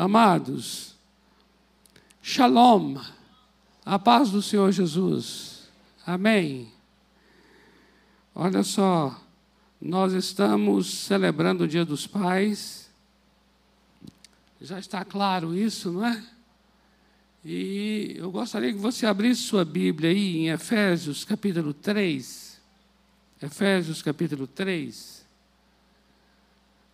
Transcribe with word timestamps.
Amados, 0.00 0.94
Shalom, 2.22 2.96
a 3.84 3.98
paz 3.98 4.30
do 4.30 4.40
Senhor 4.40 4.72
Jesus. 4.72 5.68
Amém. 6.06 6.72
Olha 8.34 8.62
só, 8.62 9.22
nós 9.78 10.14
estamos 10.14 10.90
celebrando 10.90 11.64
o 11.64 11.68
Dia 11.68 11.84
dos 11.84 12.06
Pais. 12.06 12.90
Já 14.58 14.78
está 14.78 15.04
claro 15.04 15.54
isso, 15.54 15.92
não 15.92 16.06
é? 16.06 16.26
E 17.44 18.14
eu 18.16 18.30
gostaria 18.30 18.72
que 18.72 18.78
você 18.78 19.04
abrisse 19.04 19.42
sua 19.42 19.66
Bíblia 19.66 20.08
aí 20.08 20.38
em 20.38 20.48
Efésios 20.48 21.26
capítulo 21.26 21.74
3. 21.74 22.58
Efésios 23.42 24.00
capítulo 24.00 24.46
3, 24.46 25.26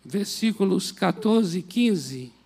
versículos 0.03 0.91
14 0.91 1.59
e 1.59 1.63
15. 1.63 2.36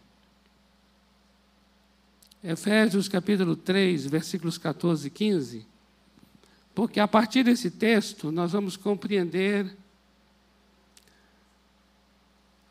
Efésios 2.44 3.08
capítulo 3.08 3.56
3, 3.56 4.08
versículos 4.08 4.58
14 4.58 5.08
e 5.08 5.12
15. 5.12 5.68
Porque 6.74 7.00
a 7.00 7.08
partir 7.08 7.44
desse 7.44 7.70
texto 7.70 8.32
nós 8.32 8.54
vamos 8.54 8.76
compreender 8.76 9.78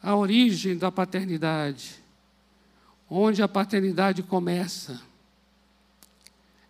a 0.03 0.17
origem 0.17 0.77
da 0.77 0.91
paternidade, 0.91 2.03
onde 3.09 3.43
a 3.43 3.49
paternidade 3.49 4.25
começa. 4.25 5.01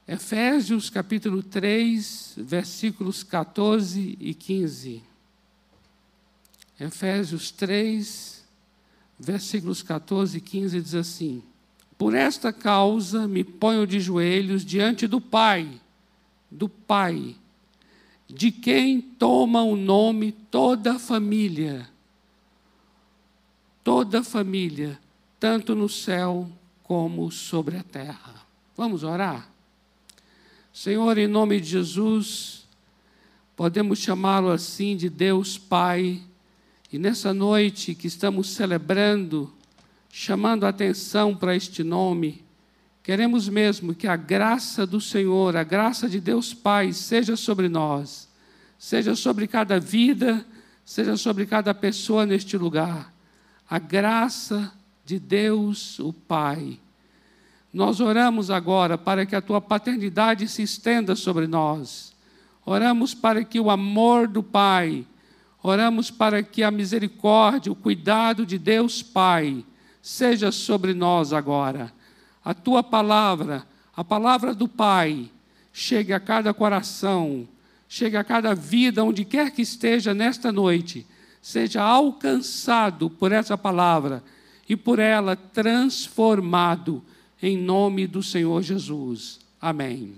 Efésios 0.07 0.91
capítulo 0.91 1.43
3, 1.43 2.35
versículos 2.39 3.23
14 3.23 4.19
e 4.21 4.35
15. 4.35 5.03
Efésios 6.79 7.51
3, 7.51 8.45
versículos 9.19 9.83
14 9.83 10.37
e 10.37 10.41
15 10.41 10.81
diz 10.83 10.95
assim: 10.95 11.50
Por 12.01 12.15
esta 12.15 12.51
causa 12.51 13.29
me 13.29 13.45
ponho 13.45 13.87
de 13.87 14.01
joelhos 14.01 14.65
diante 14.65 15.07
do 15.07 15.21
Pai, 15.21 15.69
do 16.51 16.67
Pai, 16.67 17.37
de 18.27 18.51
quem 18.51 19.03
toma 19.03 19.63
o 19.63 19.77
nome 19.77 20.33
toda 20.33 20.95
a 20.95 20.99
família, 20.99 21.87
toda 23.85 24.21
a 24.21 24.25
família, 24.25 24.99
tanto 25.39 25.75
no 25.75 25.91
céu 25.91 26.49
como 26.85 27.31
sobre 27.31 27.77
a 27.77 27.83
terra. 27.83 28.47
Vamos 28.75 29.05
orar? 29.05 29.51
Senhor, 30.73 31.19
em 31.19 31.29
nome 31.29 31.61
de 31.61 31.69
Jesus, 31.69 32.67
podemos 33.55 33.99
chamá-lo 33.99 34.49
assim 34.49 34.97
de 34.97 35.11
Deus 35.11 35.59
Pai, 35.59 36.23
e 36.91 36.99
nessa 36.99 37.35
noite 37.35 37.95
que 37.95 38.07
estamos 38.07 38.49
celebrando, 38.49 39.53
chamando 40.11 40.65
a 40.65 40.69
atenção 40.69 41.35
para 41.35 41.57
este 41.57 41.83
nome, 41.83 42.45
queremos 43.03 43.49
mesmo 43.49 43.95
que 43.95 44.07
a 44.07 44.17
graça 44.17 44.87
do 44.87 45.01
Senhor, 45.01 45.57
a 45.57 45.65
graça 45.65 46.09
de 46.09 46.21
Deus 46.21 46.53
Pai, 46.53 46.93
seja 46.93 47.37
sobre 47.37 47.69
nós, 47.69 48.29
seja 48.79 49.15
sobre 49.15 49.47
cada 49.47 49.81
vida, 49.81 50.45
seja 50.85 51.17
sobre 51.17 51.47
cada 51.47 51.73
pessoa 51.73 52.27
neste 52.27 52.59
lugar. 52.59 53.13
A 53.69 53.79
graça 53.79 54.73
de 55.05 55.19
Deus, 55.19 55.99
o 55.99 56.13
Pai 56.13 56.79
nós 57.73 58.01
oramos 58.01 58.51
agora 58.51 58.99
para 58.99 59.25
que 59.25 59.37
a 59.37 59.41
tua 59.41 59.61
paternidade 59.61 60.49
se 60.49 60.63
estenda 60.63 61.15
sobre 61.15 61.47
nós. 61.47 62.13
Oramos 62.67 63.15
para 63.15 63.45
que 63.45 63.61
o 63.61 63.71
amor 63.71 64.27
do 64.27 64.43
Pai, 64.43 65.07
oramos 65.63 66.11
para 66.11 66.43
que 66.43 66.63
a 66.63 66.71
misericórdia, 66.71 67.71
o 67.71 67.77
cuidado 67.77 68.45
de 68.45 68.59
Deus 68.59 69.03
Pai 69.03 69.65
seja 70.03 70.51
sobre 70.51 70.95
nós 70.95 71.33
agora. 71.33 71.93
A 72.45 72.55
tua 72.55 72.83
palavra, 72.83 73.67
a 73.95 74.03
palavra 74.03 74.55
do 74.55 74.67
Pai, 74.67 75.31
chegue 75.73 76.13
a 76.13 76.21
cada 76.21 76.53
coração, 76.55 77.47
chegue 77.89 78.17
a 78.17 78.25
cada 78.25 78.55
vida, 78.55 79.05
onde 79.05 79.25
quer 79.25 79.51
que 79.51 79.63
esteja 79.63 80.15
nesta 80.15 80.51
noite, 80.51 81.07
seja 81.43 81.83
alcançado 81.83 83.11
por 83.11 83.33
essa 83.33 83.57
palavra 83.57 84.23
e 84.69 84.77
por 84.77 84.99
ela 84.99 85.37
transformado 85.37 87.03
em 87.43 87.57
nome 87.57 88.07
do 88.07 88.23
Senhor 88.23 88.63
Jesus. 88.63 89.41
Amém. 89.61 90.15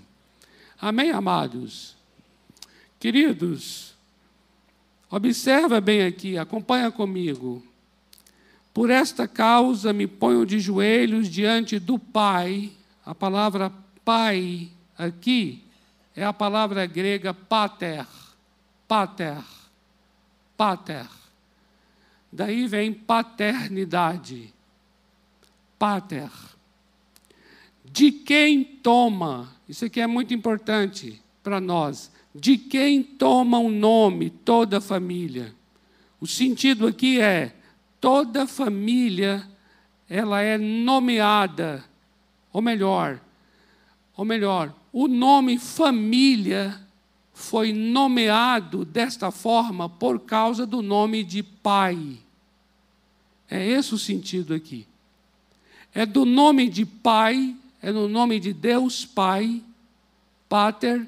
Amém, 0.79 1.11
amados. 1.11 1.95
Queridos, 2.99 3.93
observa 5.09 5.81
bem 5.81 6.03
aqui, 6.03 6.37
acompanha 6.37 6.91
comigo. 6.91 7.63
Por 8.73 8.89
esta 8.89 9.27
causa 9.27 9.93
me 9.93 10.07
ponho 10.07 10.45
de 10.45 10.59
joelhos 10.59 11.29
diante 11.29 11.77
do 11.79 11.99
Pai. 11.99 12.71
A 13.05 13.13
palavra 13.13 13.71
Pai 14.03 14.69
aqui 14.97 15.63
é 16.15 16.23
a 16.23 16.33
palavra 16.33 16.85
grega 16.85 17.33
pater. 17.33 18.07
Pater. 18.87 19.43
Pater. 20.57 21.07
Daí 22.31 22.67
vem 22.67 22.93
paternidade. 22.93 24.53
Pater 25.77 26.29
de 27.93 28.11
quem 28.11 28.63
toma, 28.63 29.55
isso 29.69 29.85
aqui 29.85 30.01
é 30.01 30.07
muito 30.07 30.33
importante 30.33 31.21
para 31.43 31.61
nós, 31.61 32.11
de 32.33 32.57
quem 32.57 33.03
toma 33.03 33.59
o 33.59 33.69
nome 33.69 34.31
toda 34.31 34.79
a 34.79 34.81
família. 34.81 35.53
O 36.19 36.25
sentido 36.25 36.87
aqui 36.87 37.21
é 37.21 37.53
toda 38.03 38.45
família 38.45 39.49
ela 40.09 40.41
é 40.41 40.57
nomeada, 40.57 41.81
ou 42.51 42.61
melhor, 42.61 43.17
ou 44.17 44.25
melhor, 44.25 44.75
o 44.91 45.07
nome 45.07 45.57
família 45.57 46.77
foi 47.33 47.71
nomeado 47.71 48.83
desta 48.83 49.31
forma 49.31 49.87
por 49.87 50.19
causa 50.19 50.65
do 50.65 50.81
nome 50.81 51.23
de 51.23 51.41
pai. 51.41 52.19
É 53.49 53.65
esse 53.65 53.93
o 53.93 53.97
sentido 53.97 54.53
aqui. 54.53 54.85
É 55.95 56.05
do 56.05 56.25
nome 56.25 56.67
de 56.67 56.85
pai 56.85 57.55
é 57.81 57.89
no 57.89 58.09
nome 58.09 58.37
de 58.37 58.51
Deus 58.51 59.05
Pai, 59.05 59.61
Pater, 60.49 61.07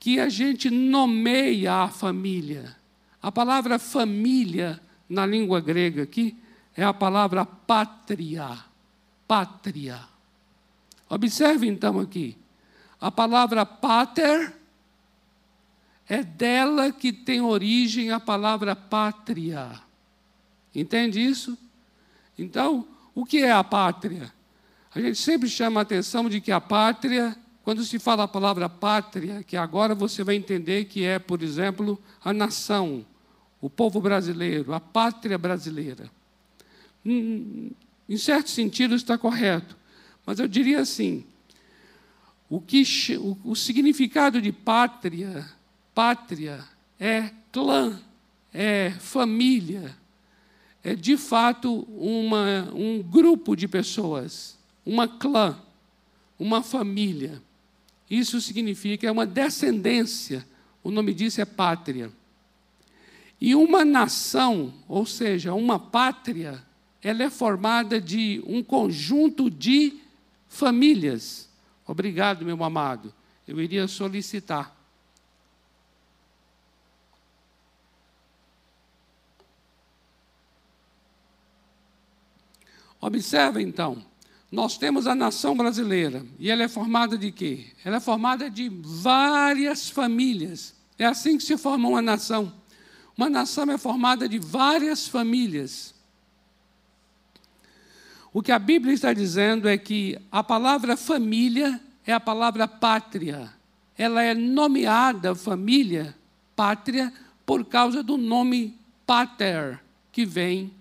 que 0.00 0.18
a 0.18 0.28
gente 0.28 0.68
nomeia 0.68 1.74
a 1.74 1.88
família. 1.88 2.76
A 3.22 3.30
palavra 3.30 3.78
família, 3.78 4.80
na 5.14 5.24
língua 5.24 5.60
grega 5.60 6.02
aqui, 6.02 6.36
é 6.76 6.84
a 6.84 6.92
palavra 6.92 7.46
pátria. 7.46 8.58
Pátria. 9.26 10.00
Observe 11.08 11.66
então 11.66 12.00
aqui. 12.00 12.36
A 13.00 13.10
palavra 13.10 13.64
pater 13.64 14.52
é 16.08 16.22
dela 16.22 16.92
que 16.92 17.12
tem 17.12 17.40
origem 17.40 18.10
a 18.10 18.20
palavra 18.20 18.74
pátria. 18.74 19.80
Entende 20.74 21.20
isso? 21.20 21.56
Então, 22.36 22.86
o 23.14 23.24
que 23.24 23.38
é 23.38 23.52
a 23.52 23.62
pátria? 23.62 24.32
A 24.94 25.00
gente 25.00 25.18
sempre 25.18 25.48
chama 25.48 25.80
a 25.80 25.82
atenção 25.82 26.28
de 26.28 26.40
que 26.40 26.50
a 26.50 26.60
pátria, 26.60 27.36
quando 27.62 27.84
se 27.84 27.98
fala 27.98 28.24
a 28.24 28.28
palavra 28.28 28.68
pátria, 28.68 29.42
que 29.42 29.56
agora 29.56 29.94
você 29.94 30.24
vai 30.24 30.34
entender 30.34 30.86
que 30.86 31.04
é, 31.04 31.18
por 31.18 31.42
exemplo, 31.42 32.00
a 32.24 32.32
nação, 32.32 33.04
o 33.64 33.70
povo 33.70 34.00
brasileiro, 34.00 34.74
a 34.74 34.80
pátria 34.80 35.38
brasileira. 35.38 36.10
Hum, 37.04 37.70
em 38.06 38.16
certo 38.18 38.50
sentido 38.50 38.94
está 38.94 39.16
correto, 39.16 39.76
mas 40.26 40.38
eu 40.38 40.46
diria 40.46 40.80
assim: 40.80 41.24
o, 42.48 42.60
que, 42.60 42.84
o, 43.18 43.38
o 43.44 43.56
significado 43.56 44.40
de 44.40 44.52
pátria, 44.52 45.48
pátria 45.94 46.62
é 47.00 47.30
clã, 47.50 47.98
é 48.52 48.90
família, 48.90 49.96
é 50.82 50.94
de 50.94 51.16
fato 51.16 51.86
uma, 51.88 52.70
um 52.74 53.02
grupo 53.02 53.56
de 53.56 53.66
pessoas 53.66 54.58
uma 54.84 55.08
clã, 55.08 55.58
uma 56.38 56.62
família. 56.62 57.42
Isso 58.10 58.40
significa 58.40 59.06
é 59.06 59.10
uma 59.10 59.24
descendência. 59.24 60.46
O 60.82 60.90
nome 60.90 61.14
disso 61.14 61.40
é 61.40 61.44
pátria. 61.46 62.12
E 63.44 63.54
uma 63.54 63.84
nação, 63.84 64.72
ou 64.88 65.04
seja, 65.04 65.52
uma 65.52 65.78
pátria, 65.78 66.64
ela 67.02 67.24
é 67.24 67.28
formada 67.28 68.00
de 68.00 68.42
um 68.46 68.64
conjunto 68.64 69.50
de 69.50 70.00
famílias. 70.48 71.46
Obrigado, 71.86 72.42
meu 72.42 72.64
amado. 72.64 73.12
Eu 73.46 73.60
iria 73.60 73.86
solicitar. 73.86 74.74
Observe 82.98 83.60
então. 83.60 84.02
Nós 84.50 84.78
temos 84.78 85.06
a 85.06 85.14
nação 85.14 85.54
brasileira, 85.54 86.24
e 86.38 86.50
ela 86.50 86.62
é 86.62 86.68
formada 86.68 87.18
de 87.18 87.30
quê? 87.30 87.66
Ela 87.84 87.96
é 87.96 88.00
formada 88.00 88.48
de 88.48 88.70
várias 88.70 89.90
famílias. 89.90 90.74
É 90.98 91.04
assim 91.04 91.36
que 91.36 91.44
se 91.44 91.58
forma 91.58 91.90
uma 91.90 92.00
nação. 92.00 92.63
Uma 93.16 93.30
nação 93.30 93.70
é 93.70 93.78
formada 93.78 94.28
de 94.28 94.38
várias 94.38 95.06
famílias. 95.06 95.94
O 98.32 98.42
que 98.42 98.50
a 98.50 98.58
Bíblia 98.58 98.92
está 98.92 99.12
dizendo 99.12 99.68
é 99.68 99.78
que 99.78 100.18
a 100.30 100.42
palavra 100.42 100.96
família 100.96 101.80
é 102.04 102.12
a 102.12 102.18
palavra 102.18 102.66
pátria. 102.66 103.52
Ela 103.96 104.22
é 104.22 104.34
nomeada 104.34 105.34
família, 105.34 106.16
pátria, 106.56 107.12
por 107.46 107.64
causa 107.64 108.02
do 108.02 108.16
nome 108.16 108.76
pater, 109.06 109.80
que 110.10 110.26
vem 110.26 110.72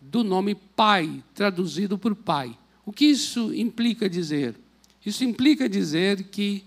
do 0.00 0.24
nome 0.24 0.54
pai, 0.54 1.22
traduzido 1.34 1.98
por 1.98 2.14
pai. 2.14 2.58
O 2.84 2.92
que 2.92 3.04
isso 3.04 3.54
implica 3.54 4.08
dizer? 4.08 4.56
Isso 5.04 5.22
implica 5.22 5.68
dizer 5.68 6.24
que 6.24 6.64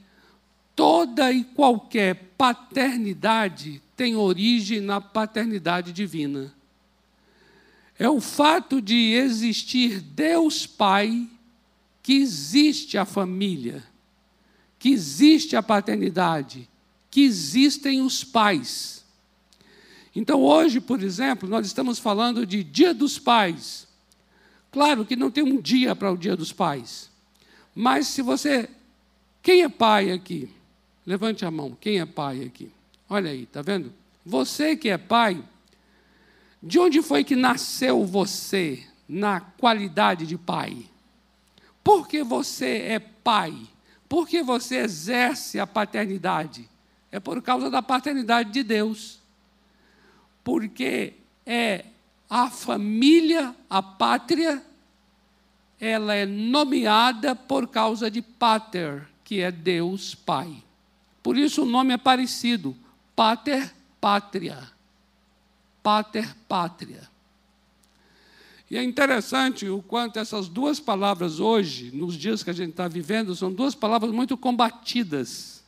toda 0.75 1.31
e 1.31 1.43
qualquer 1.43 2.32
paternidade 2.43 3.81
tem 3.95 4.17
origem 4.17 4.81
na 4.81 4.99
paternidade 4.99 5.93
divina. 5.93 6.53
É 7.97 8.09
o 8.09 8.19
fato 8.19 8.81
de 8.81 9.13
existir 9.13 10.01
Deus 10.01 10.67
Pai 10.67 11.29
que 12.01 12.15
existe 12.15 12.97
a 12.97 13.05
família, 13.05 13.81
que 14.77 14.89
existe 14.89 15.55
a 15.55 15.63
paternidade, 15.63 16.67
que 17.09 17.21
existem 17.21 18.01
os 18.01 18.25
pais. 18.25 19.05
Então, 20.13 20.41
hoje, 20.41 20.81
por 20.81 21.01
exemplo, 21.01 21.47
nós 21.47 21.65
estamos 21.65 21.97
falando 21.97 22.45
de 22.45 22.61
Dia 22.61 22.93
dos 22.93 23.17
Pais. 23.17 23.87
Claro 24.69 25.05
que 25.05 25.15
não 25.15 25.31
tem 25.31 25.45
um 25.45 25.61
dia 25.61 25.95
para 25.95 26.11
o 26.11 26.17
Dia 26.17 26.35
dos 26.35 26.51
Pais. 26.51 27.09
Mas 27.73 28.07
se 28.07 28.21
você. 28.21 28.69
Quem 29.41 29.61
é 29.61 29.69
pai 29.69 30.11
aqui? 30.11 30.49
Levante 31.05 31.45
a 31.45 31.51
mão. 31.51 31.77
Quem 31.79 31.99
é 31.99 32.05
pai 32.05 32.43
aqui? 32.43 32.71
Olha 33.09 33.31
aí, 33.31 33.45
tá 33.45 33.61
vendo? 33.61 33.93
Você 34.25 34.75
que 34.75 34.89
é 34.89 34.97
pai, 34.97 35.43
de 36.61 36.79
onde 36.79 37.01
foi 37.01 37.23
que 37.23 37.35
nasceu 37.35 38.05
você 38.05 38.85
na 39.07 39.41
qualidade 39.41 40.25
de 40.25 40.37
pai? 40.37 40.85
Por 41.83 42.07
que 42.07 42.23
você 42.23 42.77
é 42.87 42.99
pai? 42.99 43.53
Por 44.07 44.27
que 44.27 44.41
você 44.41 44.77
exerce 44.77 45.59
a 45.59 45.67
paternidade? 45.67 46.69
É 47.11 47.19
por 47.19 47.41
causa 47.41 47.69
da 47.69 47.81
paternidade 47.81 48.51
de 48.51 48.63
Deus. 48.63 49.19
Porque 50.43 51.13
é 51.45 51.85
a 52.29 52.49
família, 52.49 53.53
a 53.69 53.83
pátria, 53.83 54.63
ela 55.79 56.15
é 56.15 56.25
nomeada 56.25 57.35
por 57.35 57.67
causa 57.67 58.09
de 58.09 58.21
pater, 58.21 59.07
que 59.23 59.41
é 59.41 59.51
Deus 59.51 60.15
Pai. 60.15 60.63
Por 61.23 61.37
isso 61.37 61.63
o 61.63 61.65
nome 61.65 61.93
é 61.93 61.97
parecido: 61.97 62.75
pater, 63.15 63.73
pátria. 63.99 64.71
Pater, 65.81 66.35
pátria. 66.47 67.09
E 68.69 68.77
é 68.77 68.83
interessante 68.83 69.67
o 69.67 69.81
quanto 69.81 70.17
essas 70.17 70.47
duas 70.47 70.79
palavras 70.79 71.39
hoje, 71.39 71.91
nos 71.95 72.15
dias 72.15 72.43
que 72.43 72.49
a 72.49 72.53
gente 72.53 72.71
está 72.71 72.87
vivendo, 72.87 73.35
são 73.35 73.51
duas 73.51 73.75
palavras 73.75 74.11
muito 74.11 74.37
combatidas. 74.37 75.63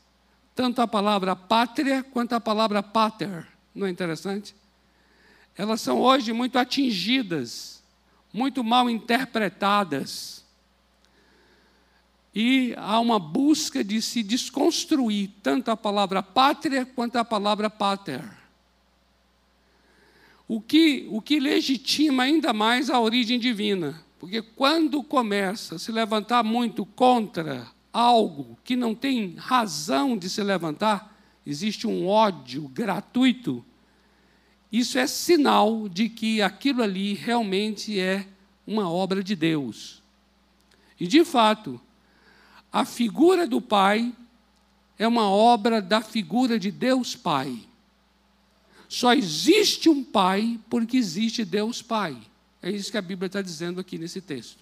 Tanto 0.55 0.81
a 0.81 0.87
palavra 0.87 1.35
pátria 1.35 2.01
quanto 2.03 2.33
a 2.33 2.39
palavra 2.39 2.81
pater. 2.81 3.47
Não 3.73 3.85
é 3.87 3.89
interessante? 3.89 4.55
Elas 5.57 5.81
são 5.81 5.99
hoje 5.99 6.31
muito 6.33 6.57
atingidas, 6.57 7.83
muito 8.33 8.63
mal 8.63 8.89
interpretadas. 8.89 10.44
E 12.35 12.73
há 12.77 12.99
uma 12.99 13.17
busca 13.17 13.81
de 13.81 14.01
se 14.01 14.21
desconstruir 14.21 15.29
tanto 15.41 15.71
a 15.71 15.77
palavra 15.77 16.21
pátria 16.21 16.85
quanto 16.85 17.15
a 17.15 17.23
palavra 17.23 17.69
pater. 17.69 18.21
O 20.45 20.59
que, 20.59 21.07
o 21.09 21.21
que 21.21 21.39
legitima 21.39 22.23
ainda 22.23 22.51
mais 22.51 22.89
a 22.89 22.99
origem 22.99 23.39
divina. 23.39 24.03
Porque 24.19 24.41
quando 24.41 25.01
começa 25.01 25.75
a 25.75 25.79
se 25.79 25.91
levantar 25.91 26.43
muito 26.43 26.85
contra 26.85 27.67
algo 27.93 28.57
que 28.63 28.75
não 28.75 28.93
tem 28.93 29.35
razão 29.37 30.17
de 30.17 30.29
se 30.29 30.43
levantar, 30.43 31.17
existe 31.45 31.87
um 31.87 32.05
ódio 32.05 32.67
gratuito, 32.67 33.63
isso 34.71 34.99
é 34.99 35.07
sinal 35.07 35.87
de 35.87 36.09
que 36.09 36.41
aquilo 36.41 36.83
ali 36.83 37.13
realmente 37.13 37.97
é 37.97 38.27
uma 38.67 38.91
obra 38.91 39.23
de 39.23 39.35
Deus. 39.35 40.03
E, 40.99 41.07
de 41.07 41.23
fato, 41.23 41.79
a 42.75 42.83
figura 42.83 43.47
do 43.47 43.61
Pai 43.61 44.13
é 44.99 45.07
uma 45.07 45.29
obra 45.29 45.81
da 45.81 46.01
figura 46.01 46.59
de 46.59 46.71
Deus 46.71 47.15
Pai. 47.15 47.57
Só 48.89 49.13
existe 49.13 49.87
um 49.87 50.03
Pai 50.03 50.59
porque 50.69 50.97
existe 50.97 51.45
Deus 51.45 51.81
Pai. 51.81 52.21
É 52.61 52.69
isso 52.69 52.91
que 52.91 52.97
a 52.97 53.01
Bíblia 53.01 53.27
está 53.27 53.41
dizendo 53.41 53.79
aqui 53.79 53.97
nesse 53.97 54.19
texto. 54.19 54.61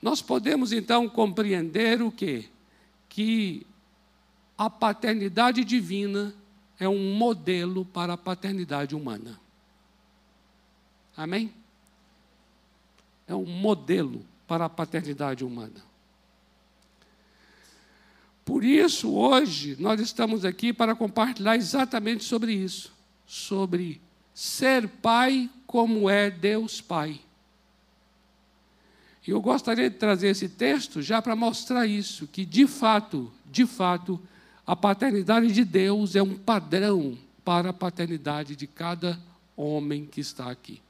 Nós 0.00 0.22
podemos 0.22 0.72
então 0.72 1.10
compreender 1.10 2.00
o 2.00 2.10
quê? 2.10 2.48
Que 3.06 3.66
a 4.56 4.70
paternidade 4.70 5.62
divina 5.62 6.34
é 6.80 6.88
um 6.88 7.14
modelo 7.14 7.84
para 7.84 8.14
a 8.14 8.16
paternidade 8.16 8.96
humana. 8.96 9.38
Amém? 11.14 11.52
É 13.28 13.34
um 13.34 13.44
modelo 13.44 14.24
para 14.48 14.64
a 14.64 14.70
paternidade 14.70 15.44
humana. 15.44 15.84
Por 18.46 18.64
isso, 18.64 19.12
hoje, 19.12 19.76
nós 19.78 20.00
estamos 20.00 20.42
aqui 20.42 20.72
para 20.72 20.94
compartilhar 20.94 21.54
exatamente 21.56 22.24
sobre 22.24 22.54
isso 22.54 22.96
sobre 23.26 24.00
ser 24.32 24.88
pai 24.88 25.50
como 25.66 26.08
é 26.08 26.30
Deus 26.30 26.80
Pai. 26.80 27.20
E 29.26 29.30
eu 29.30 29.40
gostaria 29.40 29.90
de 29.90 29.96
trazer 29.96 30.28
esse 30.28 30.48
texto 30.48 31.02
já 31.02 31.20
para 31.20 31.34
mostrar 31.34 31.84
isso, 31.86 32.28
que 32.28 32.44
de 32.44 32.66
fato, 32.66 33.32
de 33.50 33.66
fato, 33.66 34.20
a 34.64 34.76
paternidade 34.76 35.50
de 35.50 35.64
Deus 35.64 36.14
é 36.14 36.22
um 36.22 36.36
padrão 36.36 37.18
para 37.44 37.70
a 37.70 37.72
paternidade 37.72 38.54
de 38.54 38.68
cada 38.68 39.18
homem 39.56 40.06
que 40.06 40.20
está 40.20 40.48
aqui. 40.48 40.80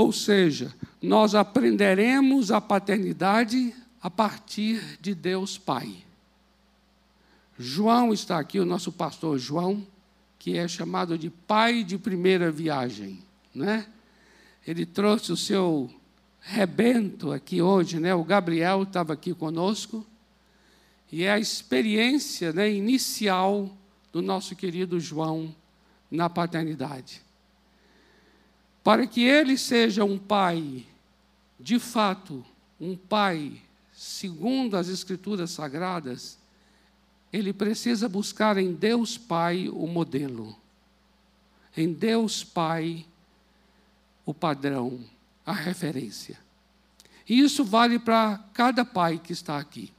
Ou 0.00 0.12
seja, 0.12 0.74
nós 1.02 1.34
aprenderemos 1.34 2.50
a 2.50 2.58
paternidade 2.58 3.74
a 4.00 4.08
partir 4.08 4.98
de 4.98 5.14
Deus 5.14 5.58
Pai. 5.58 5.94
João 7.58 8.10
está 8.10 8.38
aqui, 8.38 8.58
o 8.58 8.64
nosso 8.64 8.90
pastor 8.90 9.38
João, 9.38 9.86
que 10.38 10.56
é 10.56 10.66
chamado 10.66 11.18
de 11.18 11.28
pai 11.28 11.84
de 11.84 11.98
primeira 11.98 12.50
viagem, 12.50 13.22
né? 13.54 13.86
Ele 14.66 14.86
trouxe 14.86 15.32
o 15.32 15.36
seu 15.36 15.90
rebento 16.40 17.30
aqui 17.30 17.60
hoje, 17.60 18.00
né? 18.00 18.14
O 18.14 18.24
Gabriel 18.24 18.84
estava 18.84 19.12
aqui 19.12 19.34
conosco 19.34 20.06
e 21.12 21.24
é 21.24 21.32
a 21.32 21.38
experiência 21.38 22.54
né, 22.54 22.72
inicial 22.72 23.70
do 24.10 24.22
nosso 24.22 24.56
querido 24.56 24.98
João 24.98 25.54
na 26.10 26.30
paternidade. 26.30 27.20
Para 28.82 29.06
que 29.06 29.22
ele 29.22 29.58
seja 29.58 30.04
um 30.04 30.18
pai, 30.18 30.86
de 31.58 31.78
fato, 31.78 32.44
um 32.80 32.96
pai 32.96 33.60
segundo 33.92 34.76
as 34.76 34.88
Escrituras 34.88 35.50
Sagradas, 35.50 36.38
ele 37.32 37.52
precisa 37.52 38.08
buscar 38.08 38.56
em 38.56 38.72
Deus 38.72 39.18
Pai 39.18 39.68
o 39.68 39.86
modelo, 39.86 40.56
em 41.76 41.92
Deus 41.92 42.42
Pai 42.42 43.04
o 44.24 44.32
padrão, 44.32 45.00
a 45.44 45.52
referência. 45.52 46.38
E 47.28 47.38
isso 47.38 47.64
vale 47.64 47.98
para 47.98 48.42
cada 48.54 48.84
pai 48.84 49.20
que 49.22 49.32
está 49.32 49.58
aqui. 49.58 49.92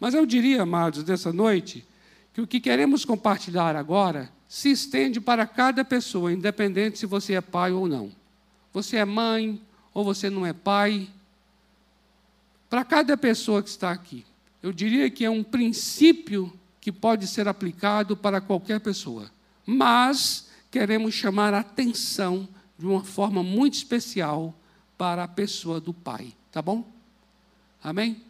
Mas 0.00 0.14
eu 0.14 0.26
diria, 0.26 0.62
amados, 0.62 1.04
nessa 1.04 1.32
noite, 1.32 1.86
que 2.32 2.40
o 2.40 2.46
que 2.46 2.58
queremos 2.58 3.04
compartilhar 3.04 3.76
agora 3.76 4.32
se 4.48 4.70
estende 4.70 5.20
para 5.20 5.46
cada 5.46 5.84
pessoa, 5.84 6.32
independente 6.32 6.98
se 6.98 7.06
você 7.06 7.34
é 7.34 7.40
pai 7.40 7.72
ou 7.72 7.88
não. 7.88 8.12
Você 8.72 8.96
é 8.96 9.04
mãe 9.04 9.60
ou 9.92 10.04
você 10.04 10.28
não 10.28 10.44
é 10.44 10.52
pai. 10.52 11.08
Para 12.68 12.84
cada 12.84 13.16
pessoa 13.16 13.62
que 13.62 13.68
está 13.68 13.90
aqui, 13.90 14.24
eu 14.62 14.72
diria 14.72 15.10
que 15.10 15.24
é 15.24 15.30
um 15.30 15.44
princípio 15.44 16.52
que 16.80 16.90
pode 16.90 17.26
ser 17.26 17.46
aplicado 17.46 18.16
para 18.16 18.40
qualquer 18.40 18.80
pessoa. 18.80 19.30
Mas 19.64 20.48
queremos 20.70 21.14
chamar 21.14 21.54
a 21.54 21.60
atenção 21.60 22.48
de 22.78 22.86
uma 22.86 23.04
forma 23.04 23.42
muito 23.42 23.74
especial 23.74 24.54
para 24.98 25.24
a 25.24 25.28
pessoa 25.28 25.80
do 25.80 25.94
pai, 25.94 26.34
tá 26.50 26.60
bom? 26.60 26.84
Amém? 27.82 28.22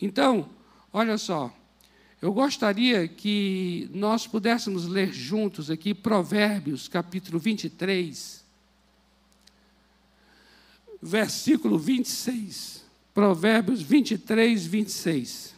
Então, 0.00 0.48
olha 0.92 1.16
só, 1.16 1.55
eu 2.26 2.32
gostaria 2.32 3.06
que 3.06 3.88
nós 3.94 4.26
pudéssemos 4.26 4.84
ler 4.84 5.12
juntos 5.12 5.70
aqui 5.70 5.94
Provérbios, 5.94 6.88
capítulo 6.88 7.38
23, 7.38 8.44
versículo 11.00 11.78
26. 11.78 12.84
Provérbios 13.14 13.80
23, 13.80 14.66
26. 14.66 15.54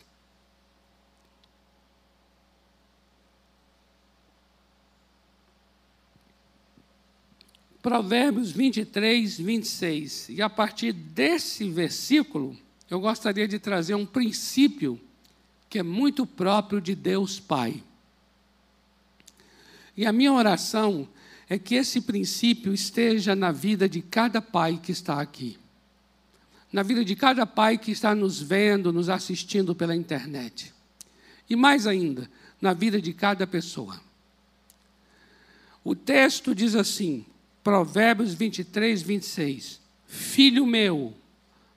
Provérbios 7.81 8.51
23, 8.51 9.39
26. 9.41 10.29
E 10.29 10.43
a 10.43 10.51
partir 10.51 10.93
desse 10.93 11.67
versículo, 11.71 12.55
eu 12.91 13.01
gostaria 13.01 13.49
de 13.49 13.59
trazer 13.59 13.95
um 13.95 14.05
princípio 14.05 15.01
que 15.69 15.79
é 15.79 15.83
muito 15.83 16.27
próprio 16.27 16.81
de 16.81 16.95
Deus 16.95 17.39
Pai. 17.39 17.83
E 19.97 20.07
a 20.07 20.13
minha 20.13 20.33
oração 20.33 21.09
é 21.49 21.59
que 21.59 21.75
esse 21.75 22.01
princípio 22.01 22.73
esteja 22.73 23.35
na 23.35 23.51
vida 23.51 23.89
de 23.89 24.03
cada 24.03 24.41
pai 24.41 24.79
que 24.83 24.93
está 24.93 25.21
aqui. 25.21 25.59
Na 26.73 26.83
vida 26.83 27.05
de 27.05 27.17
cada 27.17 27.47
pai 27.47 27.79
que 27.79 27.91
está 27.91 28.15
nos 28.15 28.41
vendo, 28.41 28.93
nos 28.93 29.09
assistindo 29.09 29.75
pela 29.75 29.97
internet. 29.97 30.73
E 31.49 31.57
mais 31.57 31.87
ainda, 31.87 32.31
na 32.61 32.75
vida 32.75 33.01
de 33.01 33.13
cada 33.15 33.47
pessoa. 33.47 34.01
O 35.83 35.95
texto 35.95 36.55
diz 36.55 36.75
assim, 36.75 37.25
Provérbios 37.65 38.35
23, 38.35 39.01
26. 39.01 39.81
Filho 40.07 40.67
meu, 40.67 41.15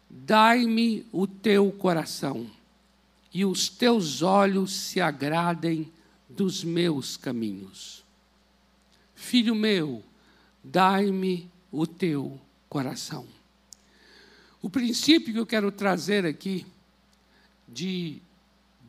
dai-me 0.10 1.06
o 1.12 1.26
teu 1.26 1.72
coração, 1.72 2.46
e 3.34 3.46
os 3.46 3.70
teus 3.70 4.22
olhos 4.22 4.74
se 4.74 5.00
agradem 5.00 5.92
dos 6.28 6.64
meus 6.64 7.16
caminhos. 7.16 8.04
Filho 9.16 9.56
meu, 9.56 10.04
dai-me 10.64 11.50
o 11.72 11.88
teu 11.88 12.40
coração. 12.68 13.28
O 14.62 14.70
princípio 14.70 15.34
que 15.34 15.40
eu 15.40 15.46
quero 15.46 15.72
trazer 15.72 16.26
aqui 16.26 16.66
de 17.68 18.22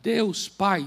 Deus 0.03 0.49
Pai, 0.49 0.87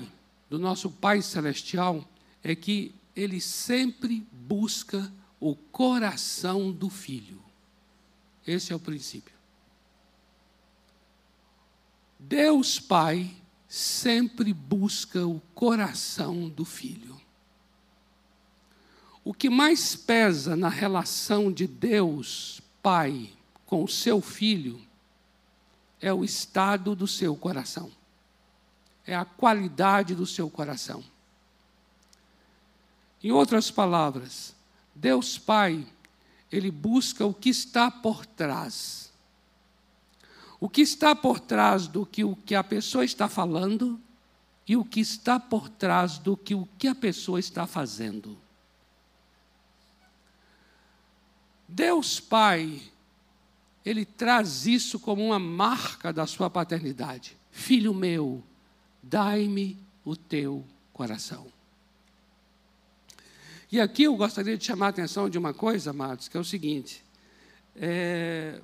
do 0.50 0.60
nosso 0.60 0.92
Pai 0.92 1.22
Celestial, 1.22 2.08
é 2.44 2.56
que 2.56 2.94
Ele 3.16 3.40
sempre 3.40 4.28
busca 4.32 5.12
o 5.40 5.56
coração 5.56 6.72
do 6.72 6.90
filho. 6.90 7.42
Esse 8.46 8.74
é 8.74 8.76
o 8.76 8.80
princípio. 8.80 9.34
Deus 12.20 12.80
Pai 12.80 13.36
sempre 13.68 14.54
busca 14.54 15.26
o 15.26 15.40
coração 15.54 16.48
do 16.50 16.64
filho. 16.64 17.20
O 19.24 19.34
que 19.34 19.50
mais 19.50 19.96
pesa 19.96 20.56
na 20.56 20.70
relação 20.70 21.52
de 21.52 21.66
Deus 21.66 22.62
Pai 22.82 23.32
com 23.66 23.84
o 23.84 23.88
seu 23.88 24.22
filho 24.22 24.80
é 26.00 26.14
o 26.14 26.24
estado 26.24 26.96
do 26.96 27.08
seu 27.08 27.36
coração, 27.36 27.92
é 29.08 29.16
a 29.16 29.26
qualidade 29.26 30.14
do 30.14 30.28
seu 30.28 30.50
coração. 30.50 31.04
Em 33.24 33.32
outras 33.32 33.72
palavras, 33.72 34.54
Deus 34.94 35.40
Pai, 35.40 35.84
ele 36.52 36.70
busca 36.70 37.26
o 37.26 37.34
que 37.34 37.50
está 37.50 37.90
por 37.90 38.24
trás. 38.24 39.05
O 40.60 40.70
que 40.70 40.82
está 40.82 41.16
por 41.16 41.40
trás 41.40 41.88
do 41.88 42.06
que 42.06 42.24
o 42.24 42.36
que 42.36 42.56
a 42.56 42.64
pessoa 42.64 43.04
está 43.04 43.28
falando 43.28 44.00
e 44.68 44.76
o 44.76 44.84
que 44.84 45.00
está 45.00 45.40
por 45.40 45.70
trás 45.70 46.18
do 46.18 46.36
que 46.36 46.56
o 46.56 46.68
que 46.78 46.88
a 46.88 46.96
pessoa 46.96 47.40
está 47.40 47.68
fazendo. 47.68 48.38
Deus 51.68 52.20
Pai, 52.20 52.82
Ele 53.84 54.06
traz 54.06 54.66
isso 54.66 55.00
como 55.00 55.24
uma 55.24 55.40
marca 55.40 56.12
da 56.12 56.26
sua 56.26 56.50
paternidade. 56.50 57.38
Filho 57.52 57.94
meu, 57.94 58.44
dai-me 59.02 59.78
o 60.04 60.16
teu 60.16 60.66
coração. 60.94 61.48
E 63.72 63.80
aqui 63.80 64.04
eu 64.04 64.16
gostaria 64.16 64.58
de 64.58 64.64
chamar 64.64 64.88
a 64.88 64.90
atenção 64.90 65.30
de 65.30 65.38
uma 65.38 65.54
coisa, 65.54 65.90
amados, 65.90 66.28
que 66.28 66.38
é 66.38 66.40
o 66.40 66.46
seguinte: 66.46 67.04
é, 67.76 68.62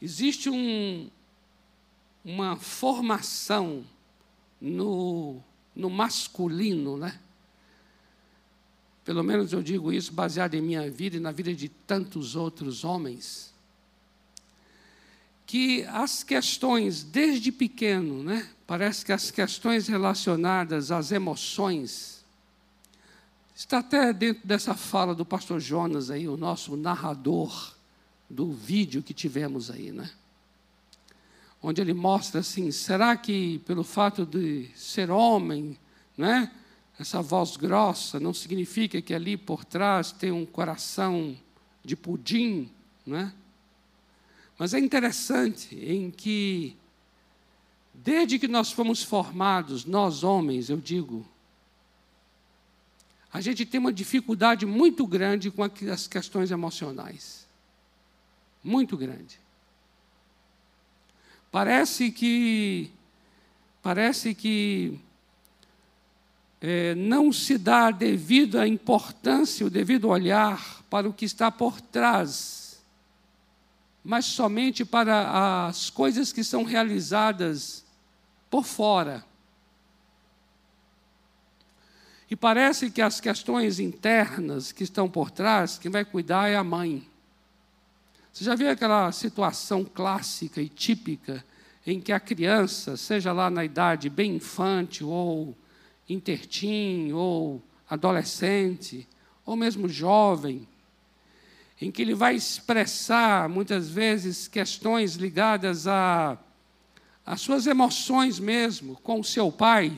existe 0.00 0.48
um, 0.48 1.10
uma 2.24 2.56
formação 2.56 3.84
no, 4.60 5.40
no 5.74 5.90
masculino, 5.90 6.96
né? 6.96 7.18
pelo 9.08 9.24
menos 9.24 9.54
eu 9.54 9.62
digo 9.62 9.90
isso 9.90 10.12
baseado 10.12 10.52
em 10.52 10.60
minha 10.60 10.90
vida 10.90 11.16
e 11.16 11.20
na 11.20 11.32
vida 11.32 11.54
de 11.54 11.70
tantos 11.70 12.36
outros 12.36 12.84
homens, 12.84 13.54
que 15.46 15.82
as 15.84 16.22
questões, 16.22 17.02
desde 17.02 17.50
pequeno, 17.50 18.22
né, 18.22 18.50
parece 18.66 19.02
que 19.02 19.10
as 19.10 19.30
questões 19.30 19.88
relacionadas 19.88 20.92
às 20.92 21.10
emoções, 21.10 22.22
está 23.56 23.78
até 23.78 24.12
dentro 24.12 24.46
dessa 24.46 24.74
fala 24.74 25.14
do 25.14 25.24
pastor 25.24 25.58
Jonas 25.58 26.10
aí, 26.10 26.28
o 26.28 26.36
nosso 26.36 26.76
narrador 26.76 27.77
do 28.28 28.52
vídeo 28.52 29.02
que 29.02 29.14
tivemos 29.14 29.70
aí, 29.70 29.90
né? 29.90 30.10
Onde 31.62 31.80
ele 31.80 31.94
mostra 31.94 32.40
assim, 32.40 32.70
será 32.70 33.16
que 33.16 33.58
pelo 33.60 33.82
fato 33.82 34.24
de 34.24 34.68
ser 34.76 35.10
homem, 35.10 35.78
né? 36.16 36.52
Essa 36.98 37.22
voz 37.22 37.56
grossa 37.56 38.18
não 38.20 38.34
significa 38.34 39.00
que 39.00 39.14
ali 39.14 39.36
por 39.36 39.64
trás 39.64 40.12
tem 40.12 40.32
um 40.32 40.44
coração 40.44 41.36
de 41.84 41.96
pudim, 41.96 42.70
né? 43.06 43.32
Mas 44.58 44.74
é 44.74 44.78
interessante 44.78 45.76
em 45.76 46.10
que, 46.10 46.76
desde 47.94 48.38
que 48.38 48.48
nós 48.48 48.72
fomos 48.72 49.02
formados, 49.02 49.84
nós 49.84 50.24
homens, 50.24 50.68
eu 50.68 50.76
digo, 50.76 51.24
a 53.32 53.40
gente 53.40 53.64
tem 53.64 53.78
uma 53.78 53.92
dificuldade 53.92 54.66
muito 54.66 55.06
grande 55.06 55.50
com 55.50 55.62
as 55.62 56.08
questões 56.08 56.50
emocionais. 56.50 57.47
Muito 58.62 58.96
grande. 58.96 59.38
Parece 61.50 62.10
que 62.10 62.90
parece 63.82 64.34
que 64.34 64.98
é, 66.60 66.94
não 66.94 67.32
se 67.32 67.56
dá 67.56 67.88
a 67.88 68.68
importância, 68.68 69.64
o 69.64 69.70
devido 69.70 70.08
olhar 70.08 70.82
para 70.90 71.08
o 71.08 71.12
que 71.12 71.24
está 71.24 71.50
por 71.50 71.80
trás, 71.80 72.82
mas 74.04 74.24
somente 74.26 74.84
para 74.84 75.68
as 75.68 75.88
coisas 75.88 76.32
que 76.32 76.42
são 76.42 76.64
realizadas 76.64 77.84
por 78.50 78.64
fora. 78.64 79.24
E 82.30 82.36
parece 82.36 82.90
que 82.90 83.00
as 83.00 83.20
questões 83.20 83.80
internas 83.80 84.70
que 84.70 84.84
estão 84.84 85.08
por 85.08 85.30
trás, 85.30 85.78
quem 85.78 85.90
vai 85.90 86.04
cuidar 86.04 86.48
é 86.48 86.56
a 86.56 86.64
mãe. 86.64 87.08
Você 88.32 88.44
já 88.44 88.54
viu 88.54 88.70
aquela 88.70 89.10
situação 89.12 89.84
clássica 89.84 90.60
e 90.60 90.68
típica 90.68 91.44
em 91.86 92.00
que 92.00 92.12
a 92.12 92.20
criança, 92.20 92.96
seja 92.96 93.32
lá 93.32 93.48
na 93.48 93.64
idade 93.64 94.10
bem 94.10 94.36
infante 94.36 95.02
ou 95.02 95.56
intertim 96.08 97.12
ou 97.12 97.62
adolescente, 97.88 99.08
ou 99.44 99.56
mesmo 99.56 99.88
jovem, 99.88 100.68
em 101.80 101.90
que 101.90 102.02
ele 102.02 102.14
vai 102.14 102.34
expressar 102.34 103.48
muitas 103.48 103.88
vezes 103.88 104.46
questões 104.46 105.14
ligadas 105.14 105.86
a 105.86 106.38
as 107.28 107.42
suas 107.42 107.66
emoções 107.66 108.38
mesmo 108.38 108.96
com 109.02 109.20
o 109.20 109.24
seu 109.24 109.52
pai, 109.52 109.92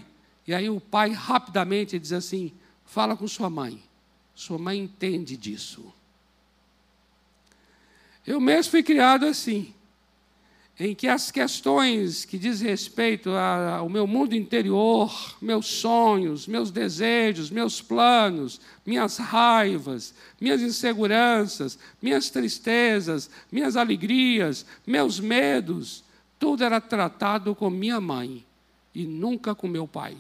e 0.49 0.53
aí 0.53 0.69
o 0.69 0.81
pai 0.81 1.13
rapidamente 1.13 1.97
diz 1.97 2.13
assim: 2.13 2.53
fala 2.85 3.17
com 3.17 3.29
sua 3.29 3.49
mãe. 3.49 3.81
Sua 4.35 4.59
mãe 4.59 4.81
entende 4.81 5.37
disso. 5.37 5.95
Eu 8.27 8.41
mesmo 8.41 8.71
fui 8.71 8.83
criado 8.83 9.27
assim 9.27 9.75
em 10.83 10.95
que 10.95 11.07
as 11.07 11.31
questões 11.31 12.25
que 12.25 12.39
diz 12.39 12.63
respeito 12.63 13.29
ao 13.29 13.87
meu 13.87 14.07
mundo 14.07 14.35
interior, 14.35 15.37
meus 15.39 15.67
sonhos, 15.67 16.47
meus 16.47 16.71
desejos, 16.71 17.51
meus 17.51 17.83
planos, 17.83 18.59
minhas 18.87 19.19
raivas, 19.19 20.15
minhas 20.41 20.63
inseguranças, 20.63 21.79
minhas 22.01 22.31
tristezas, 22.31 23.29
minhas 23.53 23.77
alegrias, 23.77 24.65
meus 24.87 25.21
medos, 25.21 26.03
tudo 26.39 26.65
era 26.65 26.81
tratado 26.81 27.55
com 27.55 27.69
minha 27.69 28.01
mãe 28.01 28.43
e 28.95 29.05
nunca 29.05 29.55
com 29.55 29.69
meu 29.69 29.87
pai. 29.87 30.17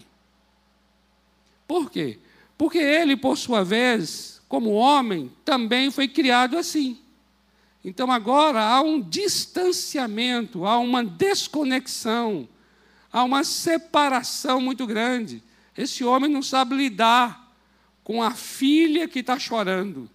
Por 1.66 1.90
quê? 1.90 2.18
Porque 2.58 2.76
ele, 2.76 3.16
por 3.16 3.38
sua 3.38 3.64
vez, 3.64 4.42
como 4.46 4.72
homem, 4.72 5.32
também 5.42 5.90
foi 5.90 6.06
criado 6.06 6.58
assim. 6.58 6.98
Então 7.84 8.10
agora 8.10 8.62
há 8.62 8.82
um 8.82 9.00
distanciamento, 9.00 10.66
há 10.66 10.78
uma 10.78 11.02
desconexão, 11.02 12.48
há 13.10 13.24
uma 13.24 13.42
separação 13.42 14.60
muito 14.60 14.86
grande. 14.86 15.42
Esse 15.76 16.04
homem 16.04 16.30
não 16.30 16.42
sabe 16.42 16.74
lidar 16.76 17.54
com 18.04 18.22
a 18.22 18.32
filha 18.32 19.08
que 19.08 19.20
está 19.20 19.38
chorando, 19.38 20.10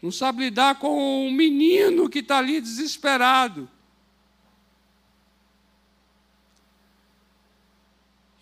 não 0.00 0.10
sabe 0.10 0.44
lidar 0.44 0.76
com 0.78 1.26
o 1.26 1.30
menino 1.30 2.08
que 2.08 2.20
está 2.20 2.38
ali 2.38 2.60
desesperado. 2.60 3.68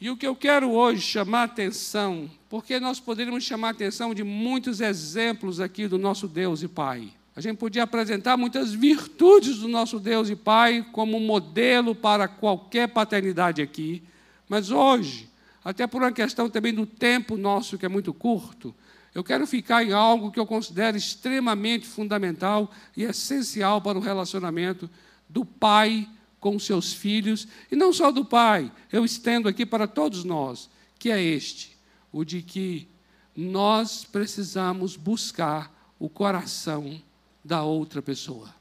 E 0.00 0.08
o 0.08 0.16
que 0.16 0.26
eu 0.26 0.34
quero 0.34 0.70
hoje 0.70 1.02
chamar 1.02 1.40
a 1.40 1.44
atenção, 1.44 2.30
porque 2.48 2.80
nós 2.80 2.98
poderíamos 2.98 3.44
chamar 3.44 3.68
a 3.68 3.72
atenção 3.72 4.14
de 4.14 4.24
muitos 4.24 4.80
exemplos 4.80 5.60
aqui 5.60 5.86
do 5.86 5.98
nosso 5.98 6.26
Deus 6.26 6.62
e 6.62 6.68
Pai. 6.68 7.12
A 7.40 7.42
gente 7.42 7.56
podia 7.56 7.84
apresentar 7.84 8.36
muitas 8.36 8.70
virtudes 8.70 9.60
do 9.60 9.66
nosso 9.66 9.98
Deus 9.98 10.28
e 10.28 10.36
Pai 10.36 10.86
como 10.92 11.18
modelo 11.18 11.94
para 11.94 12.28
qualquer 12.28 12.86
paternidade 12.88 13.62
aqui, 13.62 14.02
mas 14.46 14.70
hoje, 14.70 15.26
até 15.64 15.86
por 15.86 16.02
uma 16.02 16.12
questão 16.12 16.50
também 16.50 16.74
do 16.74 16.84
tempo 16.84 17.38
nosso 17.38 17.78
que 17.78 17.86
é 17.86 17.88
muito 17.88 18.12
curto, 18.12 18.74
eu 19.14 19.24
quero 19.24 19.46
ficar 19.46 19.82
em 19.82 19.90
algo 19.90 20.30
que 20.30 20.38
eu 20.38 20.44
considero 20.44 20.98
extremamente 20.98 21.86
fundamental 21.86 22.70
e 22.94 23.04
essencial 23.04 23.80
para 23.80 23.96
o 23.96 24.02
relacionamento 24.02 24.90
do 25.26 25.42
pai 25.42 26.06
com 26.38 26.58
seus 26.58 26.92
filhos, 26.92 27.48
e 27.72 27.74
não 27.74 27.90
só 27.90 28.10
do 28.10 28.22
pai, 28.22 28.70
eu 28.92 29.02
estendo 29.02 29.48
aqui 29.48 29.64
para 29.64 29.86
todos 29.86 30.24
nós, 30.24 30.68
que 30.98 31.10
é 31.10 31.18
este, 31.18 31.74
o 32.12 32.22
de 32.22 32.42
que 32.42 32.86
nós 33.34 34.04
precisamos 34.04 34.94
buscar 34.94 35.74
o 35.98 36.06
coração 36.06 37.00
da 37.44 37.62
outra 37.62 38.00
pessoa. 38.02 38.54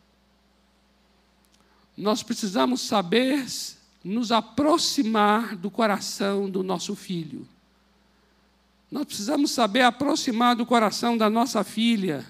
Nós 1.96 2.24
precisamos 2.24 2.82
saber 2.82 3.46
nos 4.04 4.32
aproximar 4.32 5.56
do 5.56 5.70
coração 5.70 6.50
do 6.50 6.64
nosso 6.64 6.96
filho. 6.96 7.48
Nós 8.90 9.06
precisamos 9.06 9.52
saber 9.52 9.82
aproximar 9.82 10.56
do 10.56 10.66
coração 10.66 11.18
da 11.18 11.30
nossa 11.30 11.64
filha. 11.64 12.26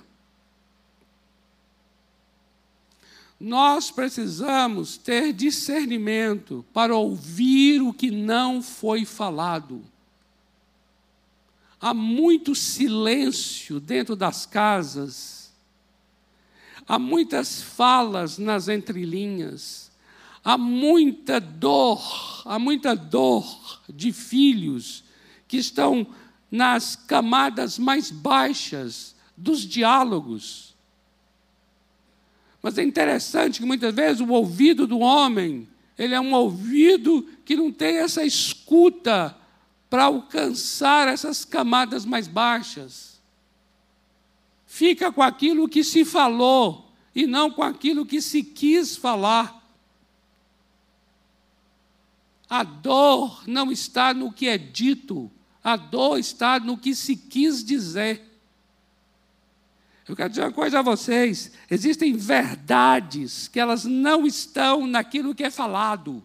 Nós 3.40 3.90
precisamos 3.90 4.98
ter 4.98 5.32
discernimento 5.32 6.66
para 6.74 6.94
ouvir 6.96 7.82
o 7.82 7.94
que 7.94 8.12
não 8.12 8.62
foi 8.62 9.06
falado. 9.06 9.82
Há 11.80 11.94
muito 11.94 12.54
silêncio 12.54 13.80
dentro 13.80 14.14
das 14.14 14.46
casas, 14.46 15.39
há 16.90 17.00
muitas 17.00 17.62
falas 17.62 18.38
nas 18.38 18.68
entrelinhas, 18.68 19.90
há 20.44 20.58
muita 20.58 21.40
dor, 21.40 22.42
há 22.44 22.60
muita 22.60 22.94
dor 22.96 23.82
de 23.88 24.12
filhos 24.12 25.06
que 25.48 25.58
estão 25.58 26.06
nas 26.52 26.98
camadas 26.98 27.80
mais 27.80 28.12
baixas 28.12 29.16
dos 29.38 29.62
diálogos 29.62 30.70
mas 32.62 32.78
é 32.78 32.84
interessante 32.84 33.60
que 33.60 33.66
muitas 33.66 33.94
vezes 33.94 34.22
o 34.22 34.30
ouvido 34.30 34.86
do 34.86 35.00
homem, 35.00 35.68
ele 35.98 36.14
é 36.14 36.20
um 36.20 36.34
ouvido 36.34 37.26
que 37.46 37.56
não 37.56 37.72
tem 37.72 37.98
essa 37.98 38.24
escuta 38.24 39.36
para 39.90 40.06
alcançar 40.06 41.08
essas 41.08 41.46
camadas 41.46 42.06
mais 42.06 42.28
baixas. 42.28 43.09
Fica 44.72 45.12
com 45.12 45.24
aquilo 45.24 45.68
que 45.68 45.84
se 45.84 46.06
falou 46.06 46.94
e 47.16 47.26
não 47.26 47.50
com 47.50 47.64
aquilo 47.64 48.06
que 48.06 48.22
se 48.22 48.44
quis 48.44 48.96
falar. 48.96 49.68
A 52.48 52.64
dor 52.64 53.46
não 53.48 53.72
está 53.72 54.14
no 54.14 54.32
que 54.32 54.48
é 54.48 54.60
dito, 54.60 55.30
a 55.64 55.76
dor 55.76 56.20
está 56.20 56.60
no 56.60 56.78
que 56.78 56.94
se 56.94 57.16
quis 57.16 57.64
dizer. 57.64 58.24
Eu 60.08 60.16
quero 60.16 60.30
dizer 60.30 60.44
uma 60.44 60.52
coisa 60.52 60.80
a 60.80 60.84
vocês: 60.84 61.52
existem 61.68 62.14
verdades 62.14 63.48
que 63.48 63.60
elas 63.60 63.86
não 63.86 64.28
estão 64.28 64.86
naquilo 64.86 65.34
que 65.34 65.44
é 65.44 65.50
falado. 65.50 66.24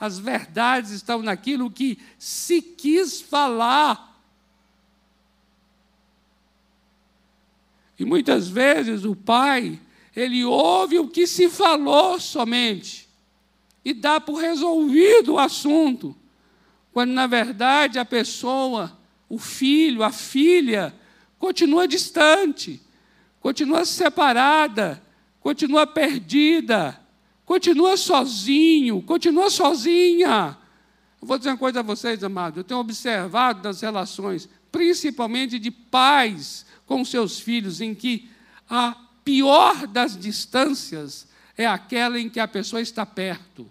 As 0.00 0.18
verdades 0.18 0.92
estão 0.92 1.22
naquilo 1.22 1.70
que 1.70 1.98
se 2.18 2.62
quis 2.62 3.20
falar. 3.20 4.11
E 8.02 8.04
muitas 8.04 8.48
vezes 8.48 9.04
o 9.04 9.16
pai, 9.16 9.80
ele 10.14 10.44
ouve 10.44 10.98
o 10.98 11.08
que 11.08 11.26
se 11.26 11.48
falou 11.48 12.20
somente 12.20 13.08
e 13.84 13.94
dá 13.94 14.20
por 14.20 14.36
resolvido 14.36 15.34
o 15.34 15.38
assunto, 15.38 16.14
quando 16.92 17.10
na 17.10 17.26
verdade 17.26 17.98
a 17.98 18.04
pessoa, 18.04 18.96
o 19.28 19.38
filho, 19.38 20.02
a 20.02 20.12
filha, 20.12 20.94
continua 21.38 21.88
distante 21.88 22.80
continua 23.42 23.84
separada, 23.84 25.02
continua 25.40 25.84
perdida, 25.84 26.98
continua 27.44 27.96
sozinho, 27.96 29.02
continua 29.02 29.50
sozinha. 29.50 30.56
Eu 31.20 31.26
vou 31.26 31.36
dizer 31.36 31.50
uma 31.50 31.58
coisa 31.58 31.80
a 31.80 31.82
vocês, 31.82 32.22
amados. 32.22 32.56
Eu 32.56 32.64
tenho 32.64 32.78
observado 32.78 33.60
das 33.60 33.80
relações, 33.80 34.48
principalmente 34.70 35.58
de 35.58 35.70
pais 35.72 36.64
com 36.92 37.06
seus 37.06 37.40
filhos, 37.40 37.80
em 37.80 37.94
que 37.94 38.28
a 38.68 38.94
pior 39.24 39.86
das 39.86 40.14
distâncias 40.14 41.26
é 41.56 41.64
aquela 41.64 42.20
em 42.20 42.28
que 42.28 42.38
a 42.38 42.46
pessoa 42.46 42.82
está 42.82 43.06
perto. 43.06 43.66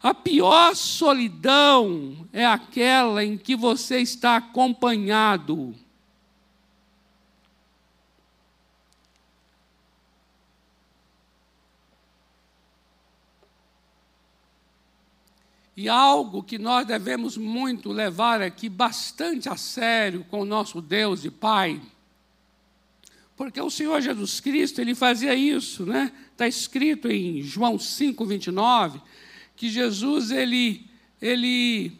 A 0.00 0.14
pior 0.14 0.76
solidão 0.76 2.28
é 2.32 2.46
aquela 2.46 3.24
em 3.24 3.36
que 3.36 3.56
você 3.56 3.98
está 3.98 4.36
acompanhado. 4.36 5.74
E 15.80 15.88
algo 15.88 16.42
que 16.42 16.58
nós 16.58 16.84
devemos 16.84 17.36
muito 17.36 17.92
levar 17.92 18.42
aqui 18.42 18.68
bastante 18.68 19.48
a 19.48 19.56
sério 19.56 20.26
com 20.28 20.40
o 20.40 20.44
nosso 20.44 20.82
Deus 20.82 21.24
e 21.24 21.30
Pai, 21.30 21.80
porque 23.36 23.60
o 23.60 23.70
Senhor 23.70 24.00
Jesus 24.00 24.40
Cristo, 24.40 24.80
ele 24.80 24.92
fazia 24.92 25.36
isso, 25.36 25.86
né? 25.86 26.10
Está 26.32 26.48
escrito 26.48 27.08
em 27.08 27.42
João 27.42 27.78
5, 27.78 28.26
29, 28.26 29.00
que 29.54 29.70
Jesus, 29.70 30.32
ele, 30.32 30.84
ele 31.22 31.92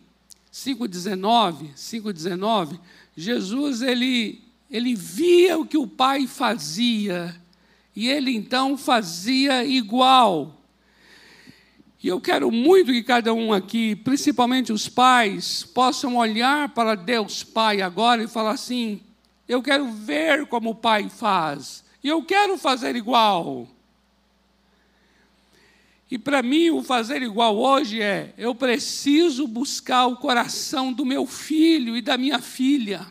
5,19, 0.52 1.72
5,19, 1.76 2.80
Jesus, 3.16 3.80
ele, 3.80 4.42
ele 4.68 4.96
via 4.96 5.56
o 5.56 5.64
que 5.64 5.78
o 5.78 5.86
Pai 5.86 6.26
fazia, 6.26 7.40
e 7.94 8.08
ele 8.08 8.34
então 8.34 8.76
fazia 8.76 9.64
igual. 9.64 10.57
E 12.00 12.06
eu 12.06 12.20
quero 12.20 12.50
muito 12.50 12.92
que 12.92 13.02
cada 13.02 13.34
um 13.34 13.52
aqui, 13.52 13.96
principalmente 13.96 14.72
os 14.72 14.88
pais, 14.88 15.64
possam 15.64 16.16
olhar 16.16 16.68
para 16.68 16.94
Deus 16.94 17.42
Pai 17.42 17.80
agora 17.80 18.22
e 18.22 18.28
falar 18.28 18.52
assim: 18.52 19.00
eu 19.48 19.60
quero 19.60 19.90
ver 19.90 20.46
como 20.46 20.70
o 20.70 20.74
Pai 20.74 21.08
faz, 21.08 21.84
e 22.02 22.08
eu 22.08 22.22
quero 22.22 22.56
fazer 22.56 22.94
igual. 22.94 23.68
E 26.10 26.16
para 26.16 26.42
mim, 26.42 26.70
o 26.70 26.82
fazer 26.82 27.20
igual 27.20 27.56
hoje 27.56 28.00
é: 28.00 28.32
eu 28.38 28.54
preciso 28.54 29.48
buscar 29.48 30.06
o 30.06 30.16
coração 30.16 30.92
do 30.92 31.04
meu 31.04 31.26
filho 31.26 31.96
e 31.96 32.00
da 32.00 32.16
minha 32.16 32.38
filha. 32.38 33.06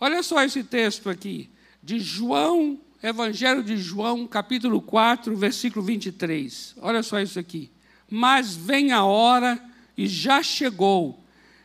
Olha 0.00 0.22
só 0.22 0.42
esse 0.42 0.64
texto 0.64 1.08
aqui, 1.08 1.50
de 1.82 2.00
João 2.00 2.80
Evangelho 3.04 3.62
de 3.62 3.76
João, 3.76 4.26
capítulo 4.26 4.80
4, 4.80 5.36
versículo 5.36 5.84
23. 5.84 6.74
Olha 6.80 7.02
só 7.02 7.20
isso 7.20 7.38
aqui. 7.38 7.70
Mas 8.08 8.56
vem 8.56 8.92
a 8.92 9.04
hora, 9.04 9.62
e 9.94 10.06
já 10.06 10.42
chegou, 10.42 11.22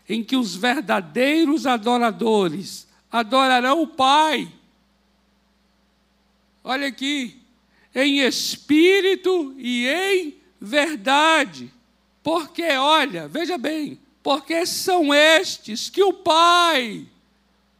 em 0.09 0.21
que 0.21 0.35
os 0.35 0.53
verdadeiros 0.53 1.65
adoradores 1.65 2.85
adorarão 3.09 3.81
o 3.81 3.87
Pai. 3.87 4.51
Olha 6.61 6.87
aqui, 6.87 7.41
em 7.95 8.19
espírito 8.19 9.55
e 9.57 9.87
em 9.87 10.35
verdade. 10.59 11.71
Porque, 12.21 12.69
olha, 12.73 13.29
veja 13.29 13.57
bem, 13.57 13.97
porque 14.21 14.65
são 14.65 15.13
estes 15.13 15.89
que 15.89 16.03
o 16.03 16.11
Pai 16.11 17.07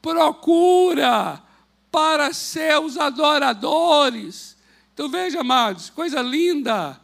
procura 0.02 1.44
para 1.92 2.34
seus 2.34 2.98
adoradores. 2.98 4.58
Então 4.94 5.10
veja, 5.10 5.42
amados, 5.42 5.90
coisa 5.90 6.22
linda. 6.22 7.00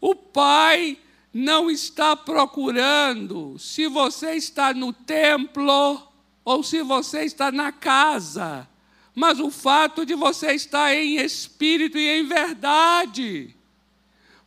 O 0.00 0.14
Pai 0.14 0.98
não 1.32 1.70
está 1.70 2.16
procurando 2.16 3.56
se 3.58 3.86
você 3.86 4.32
está 4.32 4.74
no 4.74 4.92
templo 4.92 6.08
ou 6.44 6.62
se 6.62 6.82
você 6.82 7.24
está 7.24 7.52
na 7.52 7.70
casa, 7.70 8.68
mas 9.14 9.38
o 9.38 9.50
fato 9.50 10.04
de 10.04 10.14
você 10.14 10.52
estar 10.52 10.94
em 10.94 11.16
espírito 11.16 11.98
e 11.98 12.08
em 12.08 12.26
verdade. 12.26 13.54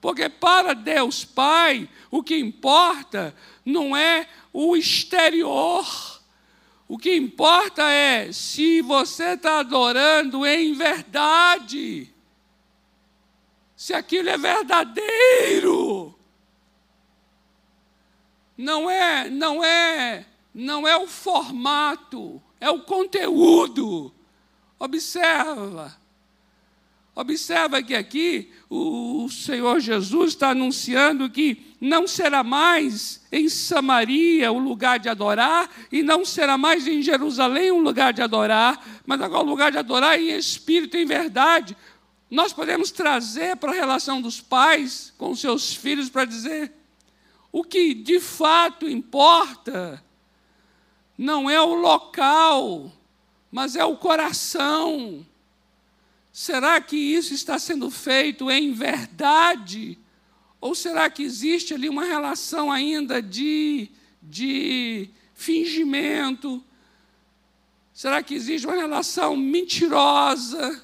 Porque 0.01 0.27
para 0.27 0.73
Deus 0.73 1.23
Pai, 1.23 1.87
o 2.11 2.21
que 2.21 2.35
importa 2.37 3.33
não 3.65 3.95
é 3.95 4.27
o 4.51 4.75
exterior, 4.75 6.12
o 6.87 6.97
que 6.97 7.15
importa 7.15 7.83
é 7.89 8.31
se 8.31 8.81
você 8.81 9.33
está 9.33 9.59
adorando 9.59 10.45
em 10.45 10.73
verdade. 10.73 12.09
se 13.75 13.93
aquilo 13.93 14.29
é 14.29 14.37
verdadeiro. 14.37 16.17
Não 18.57 18.89
é, 18.89 19.29
não 19.29 19.63
é, 19.63 20.25
não 20.53 20.87
é 20.87 20.95
o 20.95 21.07
formato, 21.07 22.41
é 22.61 22.69
o 22.69 22.81
conteúdo. 22.81 24.13
Observa. 24.79 25.97
Observa 27.15 27.83
que 27.83 27.93
aqui 27.93 28.51
o 28.69 29.29
Senhor 29.29 29.79
Jesus 29.79 30.29
está 30.29 30.49
anunciando 30.49 31.29
que 31.29 31.72
não 31.83 32.07
será 32.07 32.45
mais 32.45 33.19
em 33.29 33.49
Samaria 33.49 34.49
o 34.53 34.57
lugar 34.57 34.97
de 34.99 35.09
adorar, 35.09 35.69
e 35.91 36.01
não 36.01 36.23
será 36.23 36.57
mais 36.57 36.87
em 36.87 37.01
Jerusalém 37.01 37.73
um 37.73 37.81
lugar 37.81 38.13
de 38.13 38.21
adorar, 38.21 38.81
mas 39.05 39.19
agora 39.19 39.43
o 39.43 39.49
lugar 39.49 39.69
de 39.69 39.77
adorar 39.77 40.17
em 40.17 40.29
espírito 40.29 40.95
e 40.95 41.01
em 41.01 41.05
verdade. 41.05 41.75
Nós 42.31 42.53
podemos 42.53 42.89
trazer 42.89 43.57
para 43.57 43.71
a 43.71 43.75
relação 43.75 44.21
dos 44.21 44.39
pais 44.39 45.13
com 45.17 45.35
seus 45.35 45.75
filhos 45.75 46.09
para 46.09 46.23
dizer: 46.23 46.71
o 47.51 47.65
que 47.65 47.93
de 47.93 48.21
fato 48.21 48.87
importa 48.87 50.01
não 51.17 51.49
é 51.49 51.61
o 51.61 51.73
local, 51.73 52.93
mas 53.51 53.75
é 53.75 53.83
o 53.83 53.97
coração. 53.97 55.25
Será 56.31 56.79
que 56.79 56.95
isso 56.95 57.33
está 57.33 57.59
sendo 57.59 57.91
feito 57.91 58.49
em 58.49 58.71
verdade? 58.71 59.99
Ou 60.63 60.73
será 60.73 61.09
que 61.09 61.21
existe 61.21 61.73
ali 61.73 61.89
uma 61.89 62.05
relação 62.05 62.71
ainda 62.71 63.21
de, 63.21 63.89
de 64.21 65.09
fingimento? 65.35 66.63
Será 67.93 68.23
que 68.23 68.33
existe 68.33 68.65
uma 68.65 68.77
relação 68.77 69.35
mentirosa? 69.35 70.81